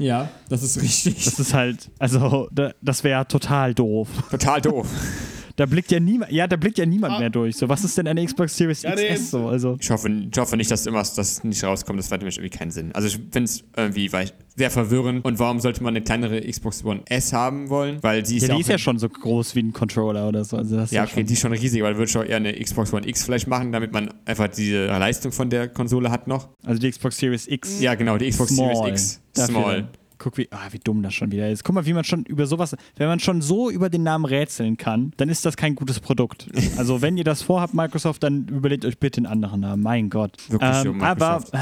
[0.00, 1.24] Ja, das ist richtig.
[1.24, 4.08] Das ist halt, also, da, das wäre total doof.
[4.30, 4.88] Total doof.
[5.58, 7.56] Da blickt ja niemand, ja, da blickt ja niemand mehr durch.
[7.56, 9.12] So, was ist denn eine Xbox Series Ja, nee.
[9.12, 9.48] XS so?
[9.48, 11.98] Also, Ich hoffe, ich hoffe nicht, dass immer das nicht rauskommt.
[11.98, 12.92] Das macht nämlich irgendwie keinen Sinn.
[12.92, 15.24] Also ich finde es irgendwie weil- sehr verwirrend.
[15.24, 17.98] Und warum sollte man eine kleinere Xbox One S haben wollen?
[18.02, 20.44] Weil die ist ja, ja, die ist ja schon so groß wie ein Controller oder
[20.44, 20.56] so.
[20.56, 22.36] Also das ja, ja, okay, schon, die ist schon riesig, aber würde ich auch eher
[22.36, 26.28] eine Xbox One X vielleicht machen, damit man einfach diese Leistung von der Konsole hat
[26.28, 26.48] noch.
[26.64, 27.80] also die Xbox Series X.
[27.80, 28.76] Ja, genau, die Xbox Small.
[28.76, 29.20] Series X.
[29.34, 29.74] Dafür Small.
[29.82, 29.88] dann.
[30.28, 31.64] Guck, wie, ah, wie dumm das schon wieder ist.
[31.64, 34.76] Guck mal, wie man schon über sowas, wenn man schon so über den Namen rätseln
[34.76, 36.48] kann, dann ist das kein gutes Produkt.
[36.76, 39.82] Also, wenn ihr das vorhabt, Microsoft, dann überlegt euch bitte einen anderen Namen.
[39.82, 40.32] Mein Gott.
[40.50, 41.54] Wirklich so, ähm, aber, Microsoft.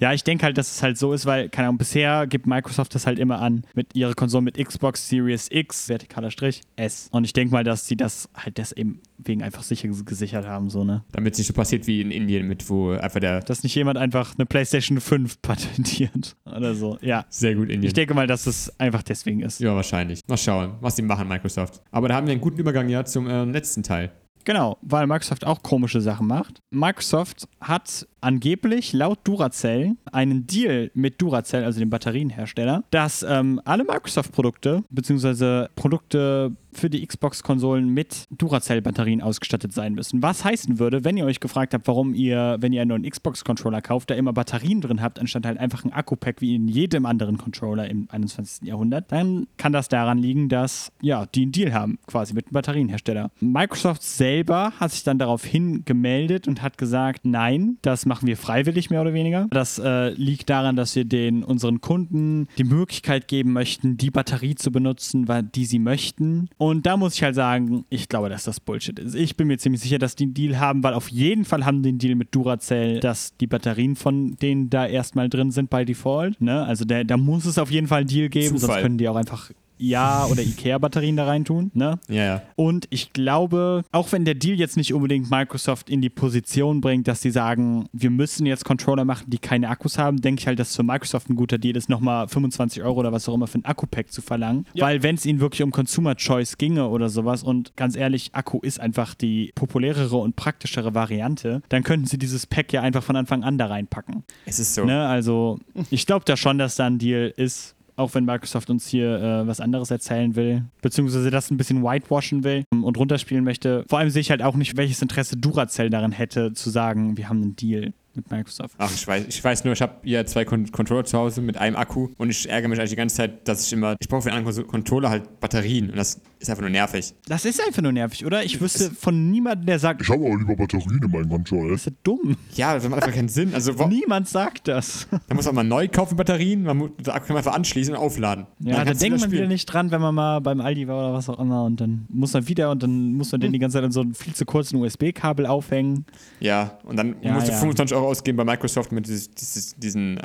[0.00, 2.94] Ja, ich denke halt, dass es halt so ist, weil, keine Ahnung, bisher gibt Microsoft
[2.94, 7.08] das halt immer an mit ihrer Konsole mit Xbox Series X, vertikaler Strich, S.
[7.12, 11.04] Und ich denke mal, dass sie das halt deswegen einfach sicher gesichert haben, so, ne?
[11.12, 13.98] Damit es nicht so passiert wie in Indien mit, wo einfach der Dass nicht jemand
[13.98, 16.98] einfach eine PlayStation 5 patentiert oder so.
[17.00, 17.24] Ja.
[17.28, 17.84] sehr gut Indien.
[17.84, 19.60] Ich denke mal, dass es einfach deswegen ist.
[19.60, 20.20] ja, wahrscheinlich.
[20.28, 21.82] Mal schauen, was die machen, Microsoft.
[21.90, 24.12] Aber da haben wir einen guten Übergang ja zum äh, letzten Teil.
[24.48, 26.60] Genau, weil Microsoft auch komische Sachen macht.
[26.70, 33.84] Microsoft hat angeblich laut Duracell einen Deal mit Duracell, also dem Batterienhersteller, dass ähm, alle
[33.84, 40.22] Microsoft-Produkte beziehungsweise Produkte für die Xbox-Konsolen mit Duracell-Batterien ausgestattet sein müssen.
[40.22, 43.82] Was heißen würde, wenn ihr euch gefragt habt, warum ihr, wenn ihr einen neuen Xbox-Controller
[43.82, 47.38] kauft, da immer Batterien drin habt, anstatt halt einfach ein Akku-Pack wie in jedem anderen
[47.38, 48.68] Controller im 21.
[48.68, 52.52] Jahrhundert, dann kann das daran liegen, dass ja, die einen Deal haben, quasi mit dem
[52.52, 53.30] Batterienhersteller.
[53.40, 58.90] Microsoft selber hat sich dann daraufhin gemeldet und hat gesagt, nein, das machen wir freiwillig
[58.90, 59.46] mehr oder weniger.
[59.50, 64.54] Das äh, liegt daran, dass wir den unseren Kunden die Möglichkeit geben möchten, die Batterie
[64.54, 66.48] zu benutzen, die sie möchten.
[66.56, 69.14] Und da muss ich halt sagen, ich glaube, dass das Bullshit ist.
[69.14, 71.82] Ich bin mir ziemlich sicher, dass die einen Deal haben, weil auf jeden Fall haben
[71.82, 75.84] die einen Deal mit Duracell, dass die Batterien von denen da erstmal drin sind bei
[75.84, 76.40] Default.
[76.40, 76.64] Ne?
[76.64, 78.82] Also der, da muss es auf jeden Fall einen Deal geben, sonst Zufall.
[78.82, 81.70] können die auch einfach Ja oder Ikea-Batterien da reintun.
[81.74, 81.98] Ne?
[82.08, 82.42] Ja, ja.
[82.56, 87.08] Und ich glaube, auch wenn der Deal jetzt nicht unbedingt Microsoft in die Position bringt,
[87.08, 90.58] dass sie sagen, wir müssen jetzt Controller machen, die keine Akkus haben, denke ich halt,
[90.58, 93.58] dass für Microsoft ein guter Deal ist, nochmal 25 Euro oder was auch immer für
[93.58, 94.66] ein Akku-Pack zu verlangen.
[94.74, 94.86] Ja.
[94.86, 98.60] Weil wenn es ihnen wirklich um Consumer Choice ginge oder sowas und ganz ehrlich, Akku
[98.60, 103.16] ist einfach die populärere und praktischere Variante, dann könnten sie dieses Pack ja einfach von
[103.16, 104.24] Anfang an da reinpacken.
[104.46, 104.84] Es ist so.
[104.84, 105.06] Ne?
[105.06, 105.58] Also
[105.90, 109.46] ich glaube da schon, dass da ein Deal ist, auch wenn Microsoft uns hier äh,
[109.46, 113.84] was anderes erzählen will, beziehungsweise das ein bisschen whitewashen will ähm, und runterspielen möchte.
[113.88, 117.28] Vor allem sehe ich halt auch nicht, welches Interesse Duracell darin hätte, zu sagen, wir
[117.28, 118.74] haben einen Deal mit Microsoft.
[118.78, 121.56] Ach, ich weiß, ich weiß nur, ich habe hier zwei Con Controller zu Hause mit
[121.56, 124.22] einem Akku und ich ärgere mich eigentlich die ganze Zeit, dass ich immer, ich brauche
[124.22, 127.14] für einen anderen Kon- Controller halt Batterien und das ist einfach nur nervig.
[127.26, 128.44] Das ist einfach nur nervig, oder?
[128.44, 131.72] Ich wüsste von niemandem, der sagt, Ich habe auch lieber Batterien in meinem Controller.
[131.72, 132.36] das ist dumm.
[132.54, 133.52] Ja, das macht einfach keinen Sinn.
[133.54, 135.08] Also, Niemand sagt das.
[135.28, 138.46] da muss man mal neu kaufen Batterien, man muss, Akku man einfach anschließen und aufladen.
[138.60, 141.28] Ja, da denkt man wieder nicht dran, wenn man mal beim Aldi war oder was
[141.28, 143.84] auch immer und dann muss man wieder und dann muss man den die ganze Zeit
[143.84, 146.04] an so einem viel zu kurzen USB-Kabel aufhängen.
[146.40, 147.58] Ja, und dann Ja, musst du ja.
[147.58, 150.20] 25 Euro ausgeben bei Microsoft, du dieses, dieses, diesen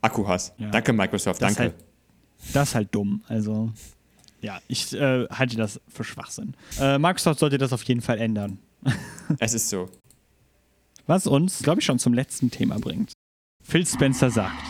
[0.00, 0.54] Akku hast.
[0.58, 0.70] Ja.
[0.70, 1.74] Danke, Microsoft, Das ist danke.
[1.74, 1.84] halt,
[2.54, 3.22] das ist halt dumm.
[3.28, 3.70] Also,
[4.42, 6.54] Ja, ich äh, halte das für Schwachsinn.
[6.80, 8.58] Äh, Microsoft sollte das auf jeden Fall ändern.
[9.38, 9.88] Es ist so.
[11.06, 13.12] Was uns, glaube ich, schon zum letzten Thema bringt.
[13.62, 14.62] Phil Spencer sagt,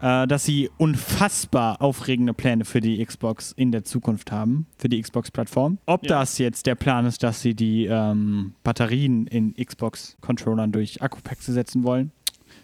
[0.00, 5.00] äh, dass sie unfassbar aufregende Pläne für die Xbox in der Zukunft haben, für die
[5.00, 5.78] Xbox-Plattform.
[5.86, 6.20] Ob Ja.
[6.20, 11.82] das jetzt der Plan ist, dass sie die ähm, Batterien in Xbox-Controllern durch Akkupacks setzen
[11.84, 12.12] wollen,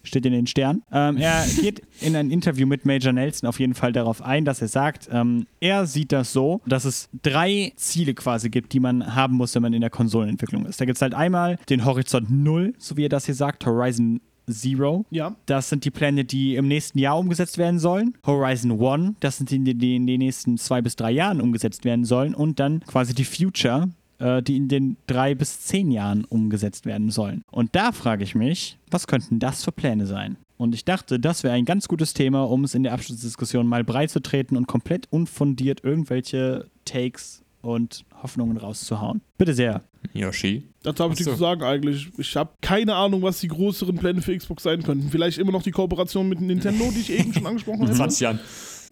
[0.04, 0.82] steht in den Sternen.
[0.92, 4.62] Ähm, er geht in ein Interview mit Major Nelson auf jeden Fall darauf ein, dass
[4.62, 9.14] er sagt, ähm, er sieht das so, dass es drei Ziele quasi gibt, die man
[9.14, 10.80] haben muss, wenn man in der Konsolenentwicklung ist.
[10.80, 14.20] Da gibt es halt einmal den Horizont 0, so wie er das hier sagt, Horizon
[14.50, 15.04] Zero.
[15.10, 15.36] Ja.
[15.46, 18.14] Das sind die Pläne, die im nächsten Jahr umgesetzt werden sollen.
[18.26, 22.04] Horizon One, das sind die, die in den nächsten zwei bis drei Jahren umgesetzt werden
[22.04, 22.34] sollen.
[22.34, 23.88] Und dann quasi die Future,
[24.18, 27.42] die in den drei bis zehn Jahren umgesetzt werden sollen.
[27.50, 30.36] Und da frage ich mich, was könnten das für Pläne sein?
[30.56, 33.82] Und ich dachte, das wäre ein ganz gutes Thema, um es in der Abschlussdiskussion mal
[33.84, 39.20] breit zu treten und komplett unfundiert irgendwelche Takes und Hoffnungen rauszuhauen.
[39.36, 39.82] Bitte sehr.
[40.12, 40.62] Yoshi.
[40.82, 42.08] Dazu habe ich nichts zu sagen eigentlich.
[42.18, 45.10] Ich habe keine Ahnung, was die größeren Pläne für Xbox sein könnten.
[45.10, 47.92] Vielleicht immer noch die Kooperation mit Nintendo, die ich eben schon angesprochen habe.
[47.92, 48.38] 20 Jahren.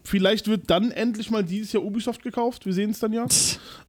[0.03, 2.65] Vielleicht wird dann endlich mal dieses Jahr Ubisoft gekauft.
[2.65, 3.25] Wir sehen es dann ja.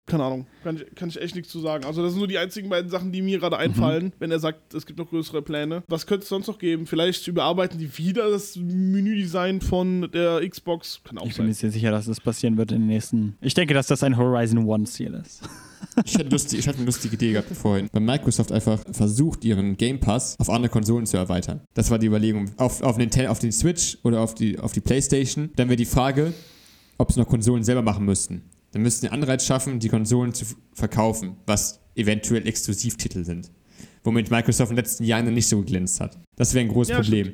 [0.06, 0.46] Keine Ahnung.
[0.62, 1.84] Kann ich, kann ich echt nichts zu sagen.
[1.84, 4.74] Also, das sind nur die einzigen beiden Sachen, die mir gerade einfallen, wenn er sagt,
[4.74, 5.82] es gibt noch größere Pläne.
[5.88, 6.86] Was könnte es sonst noch geben?
[6.86, 11.00] Vielleicht überarbeiten die wieder das Menüdesign von der Xbox.
[11.04, 11.46] Kann auch Ich bin sein.
[11.46, 13.36] mir sehr sicher, dass das passieren wird in den nächsten.
[13.40, 15.42] Ich denke, dass das ein Horizon One-Ziel ist.
[16.04, 17.88] Ich hatte, lustig, ich hatte eine lustige Idee gehabt vorhin.
[17.92, 21.60] Weil Microsoft einfach versucht, ihren Game Pass auf andere Konsolen zu erweitern.
[21.74, 22.50] Das war die Überlegung.
[22.56, 25.50] Auf, auf, Nintendo, auf den Switch oder auf die, auf die Playstation.
[25.56, 26.32] Dann wäre die Frage,
[26.98, 28.42] ob sie noch Konsolen selber machen müssten.
[28.72, 33.50] Dann müssten sie einen Anreiz schaffen, die Konsolen zu verkaufen, was eventuell Exklusivtitel sind.
[34.02, 36.18] Womit Microsoft in den letzten Jahren nicht so geglänzt hat.
[36.36, 37.32] Das wäre ein großes Ja, Problem.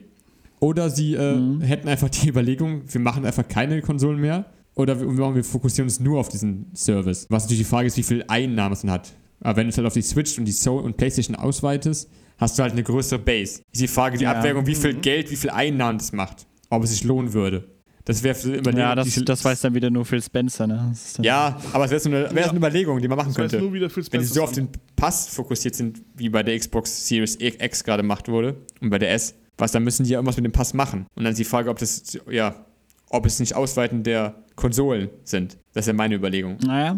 [0.61, 1.63] Oder sie äh, Mhm.
[1.63, 4.45] hätten einfach die Überlegung, wir machen einfach keine Konsolen mehr.
[4.81, 5.01] Oder
[5.35, 7.27] wir, fokussieren uns nur auf diesen Service.
[7.29, 9.13] Was natürlich die Frage ist, wie viel Einnahmen es dann hat.
[9.41, 12.59] Aber wenn du es halt auf die Switch und die so und PlayStation ausweitest, hast
[12.59, 13.63] du halt eine größere Base.
[13.73, 14.33] Ist die Frage, die Ja.
[14.33, 14.77] Abwägung, wie Mhm.
[14.81, 16.47] viel Geld, wie viel Einnahmen das macht.
[16.69, 17.67] Ob es sich lohnen würde.
[18.05, 18.81] Das wäre für Überlegung.
[18.81, 20.93] Ja, das, das weiß dann wieder nur Phil Spencer, ne?
[21.21, 22.49] Ja, aber es wäre so eine, wäre Ja.
[22.49, 23.59] eine Überlegung, die man machen könnte.
[23.59, 27.07] nur wieder Phil Wenn sie so auf den Pass fokussiert sind, wie bei der Xbox
[27.07, 30.37] Series X gerade gemacht wurde und bei der S, was, dann müssen die ja irgendwas
[30.37, 31.07] mit dem Pass machen.
[31.15, 32.55] Und dann ist die Frage, ob das, ja,
[33.11, 35.59] ob es nicht Ausweiten der Konsolen sind.
[35.75, 36.57] Das ist ja meine Überlegung.
[36.65, 36.97] Naja.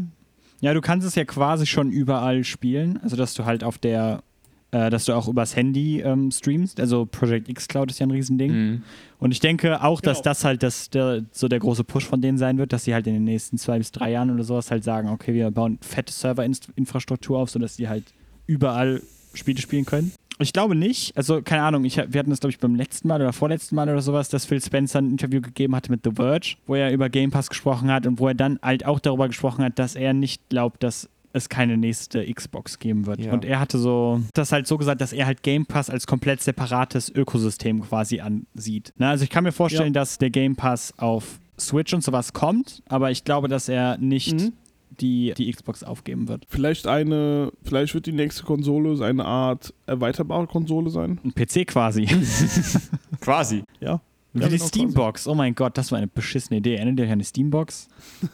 [0.60, 3.00] Ja, du kannst es ja quasi schon überall spielen.
[3.02, 4.22] Also, dass du halt auf der,
[4.70, 6.78] äh, dass du auch übers Handy ähm, streamst.
[6.78, 8.52] Also, Project X Cloud ist ja ein Riesending.
[8.52, 8.82] Mhm.
[9.18, 10.24] Und ich denke auch, dass Genau.
[10.30, 13.06] das halt das, der, so der große Push von denen sein wird, dass sie halt
[13.08, 16.12] in den nächsten zwei bis drei Jahren oder sowas halt sagen, okay, wir bauen fette
[16.12, 18.04] Serverinfrastruktur auf, sodass die halt
[18.46, 19.02] überall
[19.34, 20.12] Spiele spielen können.
[20.42, 23.20] Ich glaube nicht, also keine Ahnung, ich, wir hatten das glaube ich beim letzten Mal
[23.20, 26.56] oder vorletzten Mal oder sowas, dass Phil Spencer ein Interview gegeben hatte mit The Verge,
[26.66, 29.64] wo er über Game Pass gesprochen hat und wo er dann halt auch darüber gesprochen
[29.64, 33.20] hat, dass er nicht glaubt, dass es keine nächste Xbox geben wird.
[33.20, 33.32] Ja.
[33.32, 36.42] Und er hatte so das halt so gesagt, dass er halt Game Pass als komplett
[36.42, 38.92] separates Ökosystem quasi ansieht.
[38.98, 42.82] Na, also ich kann mir vorstellen, dass der Game Pass auf Switch und sowas kommt,
[42.88, 44.52] aber ich glaube, dass er nicht Mhm.
[45.00, 46.44] Die, die Xbox aufgeben wird.
[46.48, 51.18] Vielleicht eine, vielleicht wird die nächste Konsole so eine Art erweiterbare Konsole sein.
[51.24, 52.06] Ein PC quasi.
[53.20, 53.62] Quasi.
[53.80, 54.00] Ja.
[54.32, 55.26] Wie Ja, die genau, Steambox.
[55.28, 56.76] Oh mein Gott, das war eine beschissene Idee.
[56.76, 57.88] Erinnert ihr euch an die Steambox?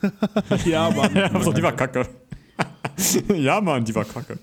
[0.65, 1.11] ja, Mann.
[1.35, 2.07] Also, die war kacke.
[3.35, 4.39] ja, Mann, die war kacke.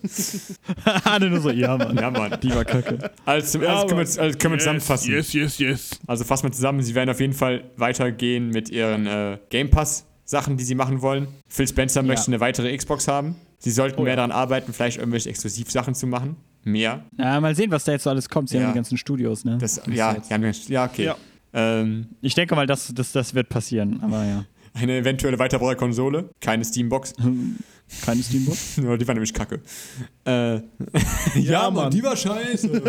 [1.03, 1.95] Alle nur so, ja, Mann.
[1.95, 2.37] Ja, Mann.
[2.41, 3.11] Die war kacke.
[3.25, 5.11] Also, Ja, also können, wir, also können wir zusammenfassen.
[5.11, 5.89] Yes, yes, yes.
[6.07, 10.05] Also fassen wir zusammen, sie werden auf jeden Fall weitergehen mit ihren äh, Game Pass
[10.25, 11.27] Sachen, die sie machen wollen.
[11.47, 12.07] Phil Spencer Ja.
[12.07, 13.35] möchte eine weitere Xbox haben.
[13.59, 14.15] Sie sollten Oh mehr ja.
[14.17, 16.35] daran arbeiten, vielleicht irgendwelche Exklusivsachen zu machen.
[16.63, 17.05] Mehr.
[17.15, 18.49] Na, mal sehen, was da jetzt so alles kommt.
[18.49, 18.63] Sie Ja.
[18.63, 19.57] haben die ganzen Studios, ne?
[19.59, 21.05] Das, ja, haben, ja, okay.
[21.05, 21.15] Ja.
[21.53, 24.45] Ähm, Ich denke mal, das, das, das wird passieren, aber ja.
[24.73, 27.13] eine eventuelle weiterbare Konsole, keine Steambox.
[28.03, 28.77] Keine Steambox?
[28.83, 29.61] Ja, die war nämlich kacke.
[30.25, 30.59] Äh,
[31.35, 31.91] Ja, Mann.
[31.91, 32.81] die war scheiße.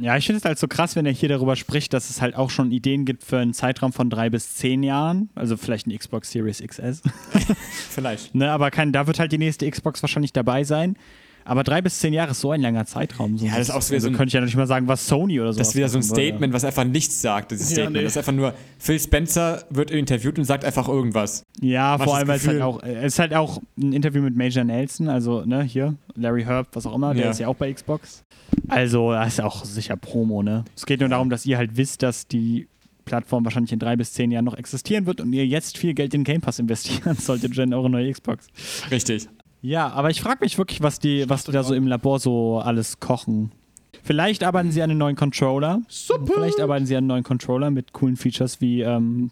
[0.00, 2.34] Ja, ich finde es halt so krass, wenn er hier darüber spricht, dass es halt
[2.34, 5.30] auch schon Ideen gibt für einen Zeitraum von drei bis zehn Jahren.
[5.34, 7.02] Also vielleicht eine Xbox Series XS.
[7.90, 8.34] vielleicht.
[8.34, 10.96] ne, aber kein, da wird halt die nächste Xbox wahrscheinlich dabei sein.
[11.44, 13.36] Aber drei bis zehn Jahre ist so ein langer Zeitraum.
[13.36, 13.44] So.
[13.46, 14.88] Ja, das ist auch so also so ein- könnte ich ja noch nicht mal sagen,
[14.88, 15.58] was Sony oder so.
[15.58, 17.96] Das ist wieder so ein Statement, was einfach nichts sagt, dieses Ja, Statement.
[17.96, 18.02] nee.
[18.02, 21.44] Das ist einfach nur, Phil Spencer wird interviewt und sagt einfach irgendwas.
[21.60, 24.36] Ja, vor allem, weil es halt auch, äh, es ist halt auch ein Interview mit
[24.36, 27.30] Major Nelson, also, ne, hier, Larry Herb, was auch immer, der Ja.
[27.30, 28.24] ist ja auch bei Xbox.
[28.68, 30.64] Also, das ist auch sicher Promo, ne?
[30.76, 32.68] Es geht nur darum, dass ihr halt wisst, dass die
[33.04, 36.14] Plattform wahrscheinlich in drei bis zehn Jahren noch existieren wird und ihr jetzt viel Geld
[36.14, 38.46] in Game Pass investieren solltet in eure neue Xbox.
[38.90, 39.28] Richtig.
[39.64, 42.58] Ja, aber ich frage mich wirklich, was die, was die da so im Labor so
[42.58, 43.50] alles kochen.
[44.02, 45.80] Vielleicht arbeiten sie an einem neuen Controller.
[45.88, 46.34] Super.
[46.34, 49.30] Vielleicht arbeiten sie an einem neuen Controller mit coolen Features wie ähm,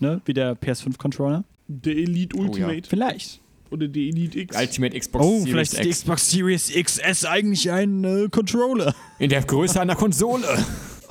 [0.00, 0.22] ne?
[0.24, 1.44] Wie der PS5-Controller.
[1.68, 2.48] Der Elite Oh ja.
[2.48, 3.40] Ultimate Vielleicht.
[3.70, 4.58] oder der Elite X.
[4.58, 5.98] Ultimate Xbox Oh, Series vielleicht ist die X.
[5.98, 8.94] Xbox Series XS eigentlich ein äh, Controller.
[9.18, 10.46] In der Größe einer Konsole.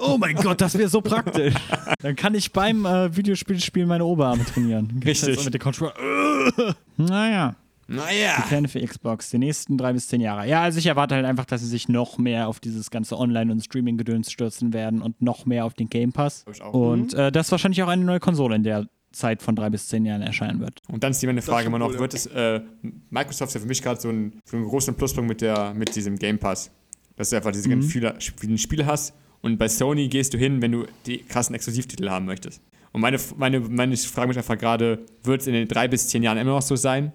[0.05, 1.53] Oh mein Gott, das wäre so praktisch.
[2.01, 5.01] Dann kann ich beim äh, Videospielspiel meine Oberarme trainieren.
[5.05, 5.45] Richtig.
[5.45, 5.93] Mit dem Controller.
[6.99, 7.53] Äh.
[7.88, 8.45] Naja, Naja.
[8.47, 10.47] Pläne für Xbox die nächsten drei bis zehn Jahre.
[10.47, 13.51] Ja, also ich erwarte halt einfach, dass sie sich noch mehr auf dieses ganze Online-
[13.51, 16.45] und Streaming-Gedöns stürzen werden und noch mehr auf den Game Pass.
[16.51, 16.73] Ich auch.
[16.73, 20.05] Und äh, dass wahrscheinlich auch eine neue Konsole in der Zeit von drei bis zehn
[20.05, 20.81] Jahren erscheinen wird.
[20.88, 21.99] Und dann ist immer eine Frage immer noch, ja.
[21.99, 22.61] wird es, äh,
[23.09, 25.95] Microsoft ist ja für mich gerade so, ein, so einen großen Pluspunkt mit, der, mit
[25.95, 26.71] diesem Game Pass.
[27.15, 29.13] Dass du einfach diese ganzen viele, viele Spiele hast
[29.43, 32.61] und bei Sony gehst du hin, wenn du die krassen Exklusivtitel haben möchtest.
[32.91, 36.07] Und meine, meine, meine ich frage mich einfach gerade, wird es in den drei bis
[36.07, 37.11] zehn Jahren immer noch so sein?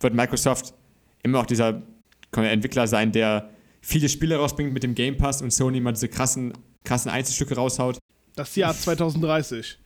[0.00, 0.74] Wird Microsoft
[1.22, 1.82] immer noch dieser
[2.34, 6.52] Entwickler sein, der viele Spiele rausbringt mit dem Game Pass und Sony mal diese krassen,
[6.84, 7.98] krassen Einzelstücke raushaut?
[8.36, 9.78] Das Jahr 2030.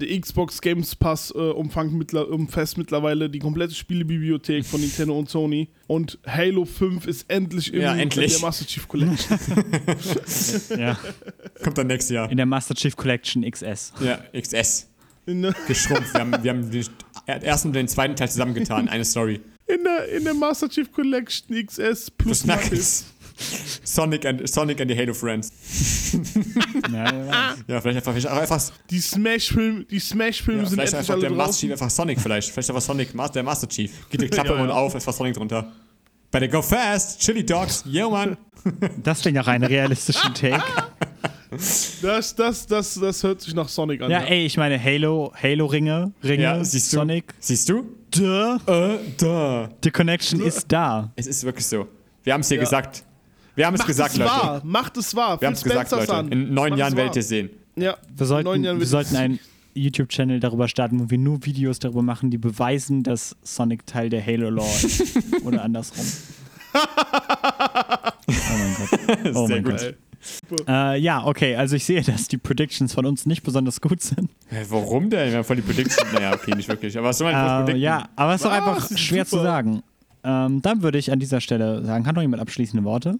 [0.00, 5.28] Der Xbox Games Pass äh, umfasst, mittler, umfasst mittlerweile die komplette Spielebibliothek von Nintendo und
[5.28, 5.70] Sony.
[5.88, 8.34] Und Halo 5 ist endlich in Ja, endlich.
[8.34, 9.38] der Master Chief Collection.
[10.78, 10.96] Ja.
[11.64, 12.30] Kommt dann nächstes Jahr.
[12.30, 13.92] In der Master Chief Collection XS.
[14.00, 14.88] Ja, XS.
[15.26, 16.14] In geschrumpft.
[16.14, 16.86] Wir haben, wir haben den
[17.26, 18.88] ersten und den zweiten Teil zusammengetan.
[18.88, 19.40] Eine Story.
[19.68, 23.04] In der, in der Master Chief Collection XS plus Knuckles.
[23.84, 25.52] Sonic and, Sonic and the Halo Friends.
[26.90, 27.54] Ja, ja.
[27.66, 28.60] Ja, vielleicht einfach, vielleicht auch einfach,
[28.90, 31.60] Die Smash-Filme die Smash -Filme ja, sind vielleicht einfach der Master.
[31.60, 32.50] Chief, einfach Sonic vielleicht.
[32.50, 33.92] Vielleicht einfach Sonic, der Master Chief.
[34.08, 34.74] Geht die Klappe Ja, und ja.
[34.74, 35.70] auf, es war Sonic drunter.
[36.30, 38.36] Better go fast, Chili Dogs, yo man.
[39.02, 40.62] Das klingt nach einem realistischen Take.
[42.02, 44.10] Das, das, das, das hört sich nach Sonic an.
[44.10, 46.96] Ja, ey, ich meine Halo, Halo-Ringe, Ringe, Ja, siehst du?
[46.98, 47.34] Sonic.
[47.38, 47.97] Siehst du?
[48.10, 48.58] Duh.
[48.66, 49.68] Äh, da.
[49.82, 51.10] The Connection ist da.
[51.16, 51.86] Es ist wirklich so.
[52.24, 52.60] Wir haben es dir Ja.
[52.62, 53.04] gesagt.
[53.54, 54.30] Wir haben es Macht gesagt, es Leute.
[54.30, 55.40] wahr, macht es wahr.
[55.40, 56.26] Wir haben es gesagt, Leute.
[56.30, 57.50] In neun Jahren werdet ihr sehen.
[57.76, 59.40] Ja, Wir sollten, neun Jahren wir sollten einen
[59.74, 64.24] YouTube-Channel darüber starten, wo wir nur Videos darüber machen, die beweisen, dass Sonic Teil der
[64.24, 65.18] Halo-Lore ist.
[65.44, 66.04] Oder andersrum.
[66.74, 66.78] oh
[68.28, 69.34] mein Gott.
[69.34, 69.72] Oh Sehr mein gut.
[69.78, 69.94] Gott.
[70.66, 74.30] Äh, ja, okay, also ich sehe, dass die Predictions von uns nicht besonders gut sind.
[74.48, 75.30] Hä, Warum denn?
[75.30, 76.06] Wir haben voll die Prediction.
[76.12, 76.96] naja, okay, nicht wirklich.
[76.98, 78.58] Aber was soll man Äh, ja, aber es ist doch Was?
[78.90, 79.42] einfach schwer zu super.
[79.44, 79.82] sagen.
[80.24, 83.18] Ähm, dann würde ich an dieser Stelle sagen, hat noch jemand abschließende Worte?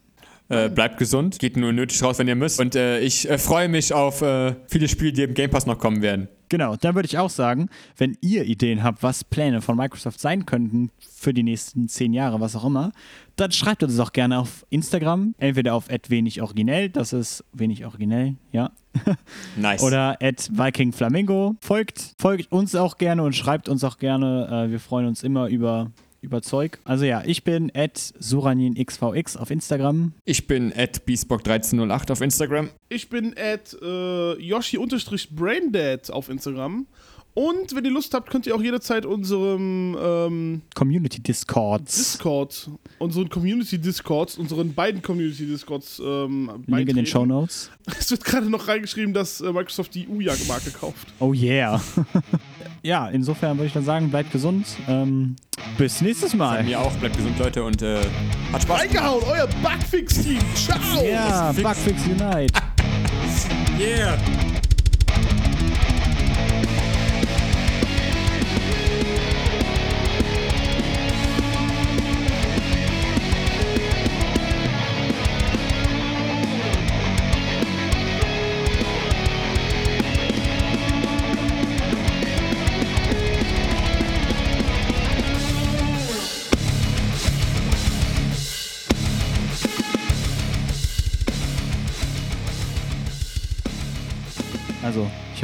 [0.50, 2.58] Äh, bleibt gesund, geht nur nötig raus, wenn ihr müsst.
[2.58, 5.78] Und äh, ich äh, freue mich auf äh, viele Spiele, die im Game Pass noch
[5.78, 6.28] kommen werden.
[6.48, 7.68] Genau, dann würde ich auch sagen,
[7.98, 12.40] wenn ihr Ideen habt, was Pläne von Microsoft sein könnten für die nächsten zehn Jahre,
[12.40, 12.92] was auch immer,
[13.36, 18.70] dann schreibt uns auch gerne auf Instagram, entweder auf @wenigoriginell, das ist wenig originell, ja,
[19.56, 19.82] Nice.
[19.82, 21.56] oder @vikingflamingo.
[21.60, 24.66] Folgt, folgt uns auch gerne und schreibt uns auch gerne.
[24.66, 25.90] Äh, wir freuen uns immer über
[26.20, 26.78] über Zeug.
[26.84, 27.70] Also ja, ich bin
[28.18, 30.12] @suraninxvx auf Instagram.
[30.24, 32.70] ich bin at beastbock1308 auf Instagram.
[32.88, 36.86] Ich bin at äh, Yoshi-Braindead auf Instagram.
[37.38, 41.94] Und wenn ihr Lust habt, könnt ihr auch jederzeit unserem ähm, Community Discords.
[41.94, 42.68] Discord,
[42.98, 47.06] unseren Community-Discords, unseren beiden Community-Discords ähm, Link in den.
[47.06, 47.70] Show Notes.
[47.96, 51.06] Es wird gerade noch reingeschrieben, dass äh, Microsoft die Ouya-Marke kauft.
[51.20, 51.80] Oh yeah.
[52.82, 54.66] ja, insofern würde ich dann sagen, bleibt gesund.
[54.88, 55.36] Ähm,
[55.78, 56.64] bis nächstes Mal.
[56.64, 56.92] Mir auch.
[56.96, 57.62] Bleibt gesund, Leute.
[57.62, 58.00] Und äh,
[58.52, 58.80] hat Spaß.
[58.80, 60.40] Reingehauen, euer Bugfix-Team.
[60.56, 61.04] Ciao!
[61.04, 62.52] Ja, Bugfix Unite.
[63.78, 64.18] Yeah.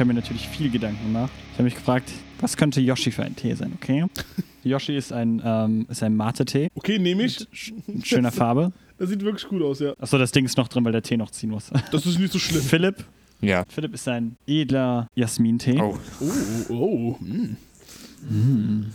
[0.05, 1.31] Habe mir natürlich viel Gedanken gemacht.
[1.51, 4.05] Ich habe mich gefragt, was könnte Yoshi für ein Tee sein, okay?
[4.63, 7.47] Yoshi ist ein, ähm, ist ein Mate-Tee Okay, nehme ich.
[7.51, 8.71] sch mit schöner Farbe.
[8.97, 9.91] Das sieht wirklich gut aus, ja.
[9.99, 11.69] Achso, das Ding ist noch drin, weil der Tee noch ziehen muss.
[11.91, 12.61] Das ist nicht so schlimm.
[12.61, 13.03] Philipp.
[13.41, 13.65] Ja.
[13.67, 15.81] Philipp ist ein edler Jasmin-Tee.
[15.81, 15.97] Oh.
[16.69, 17.17] Oh, oh.
[17.19, 18.85] Mm.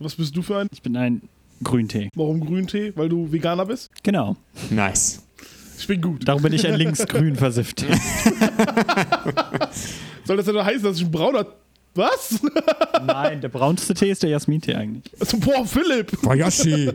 [0.00, 0.66] Was bist du für ein?
[0.72, 1.22] Ich bin ein
[1.62, 2.08] Grüntee.
[2.16, 2.92] Warum Grüntee?
[2.96, 3.90] Weil du Veganer bist?
[4.02, 4.34] Genau.
[4.70, 5.22] Nice.
[5.78, 6.26] Ich bin gut.
[6.26, 7.80] Darum bin ich ein linksgrün versifft.
[10.24, 11.46] Soll das denn heißen, dass ich ein brauner.
[11.94, 12.40] Was?
[13.06, 15.04] Nein, der braunste Tee ist der Jasmin-Tee eigentlich.
[15.18, 16.20] Also, boah, Philipp!
[16.20, 16.92] Boah, Yoshi.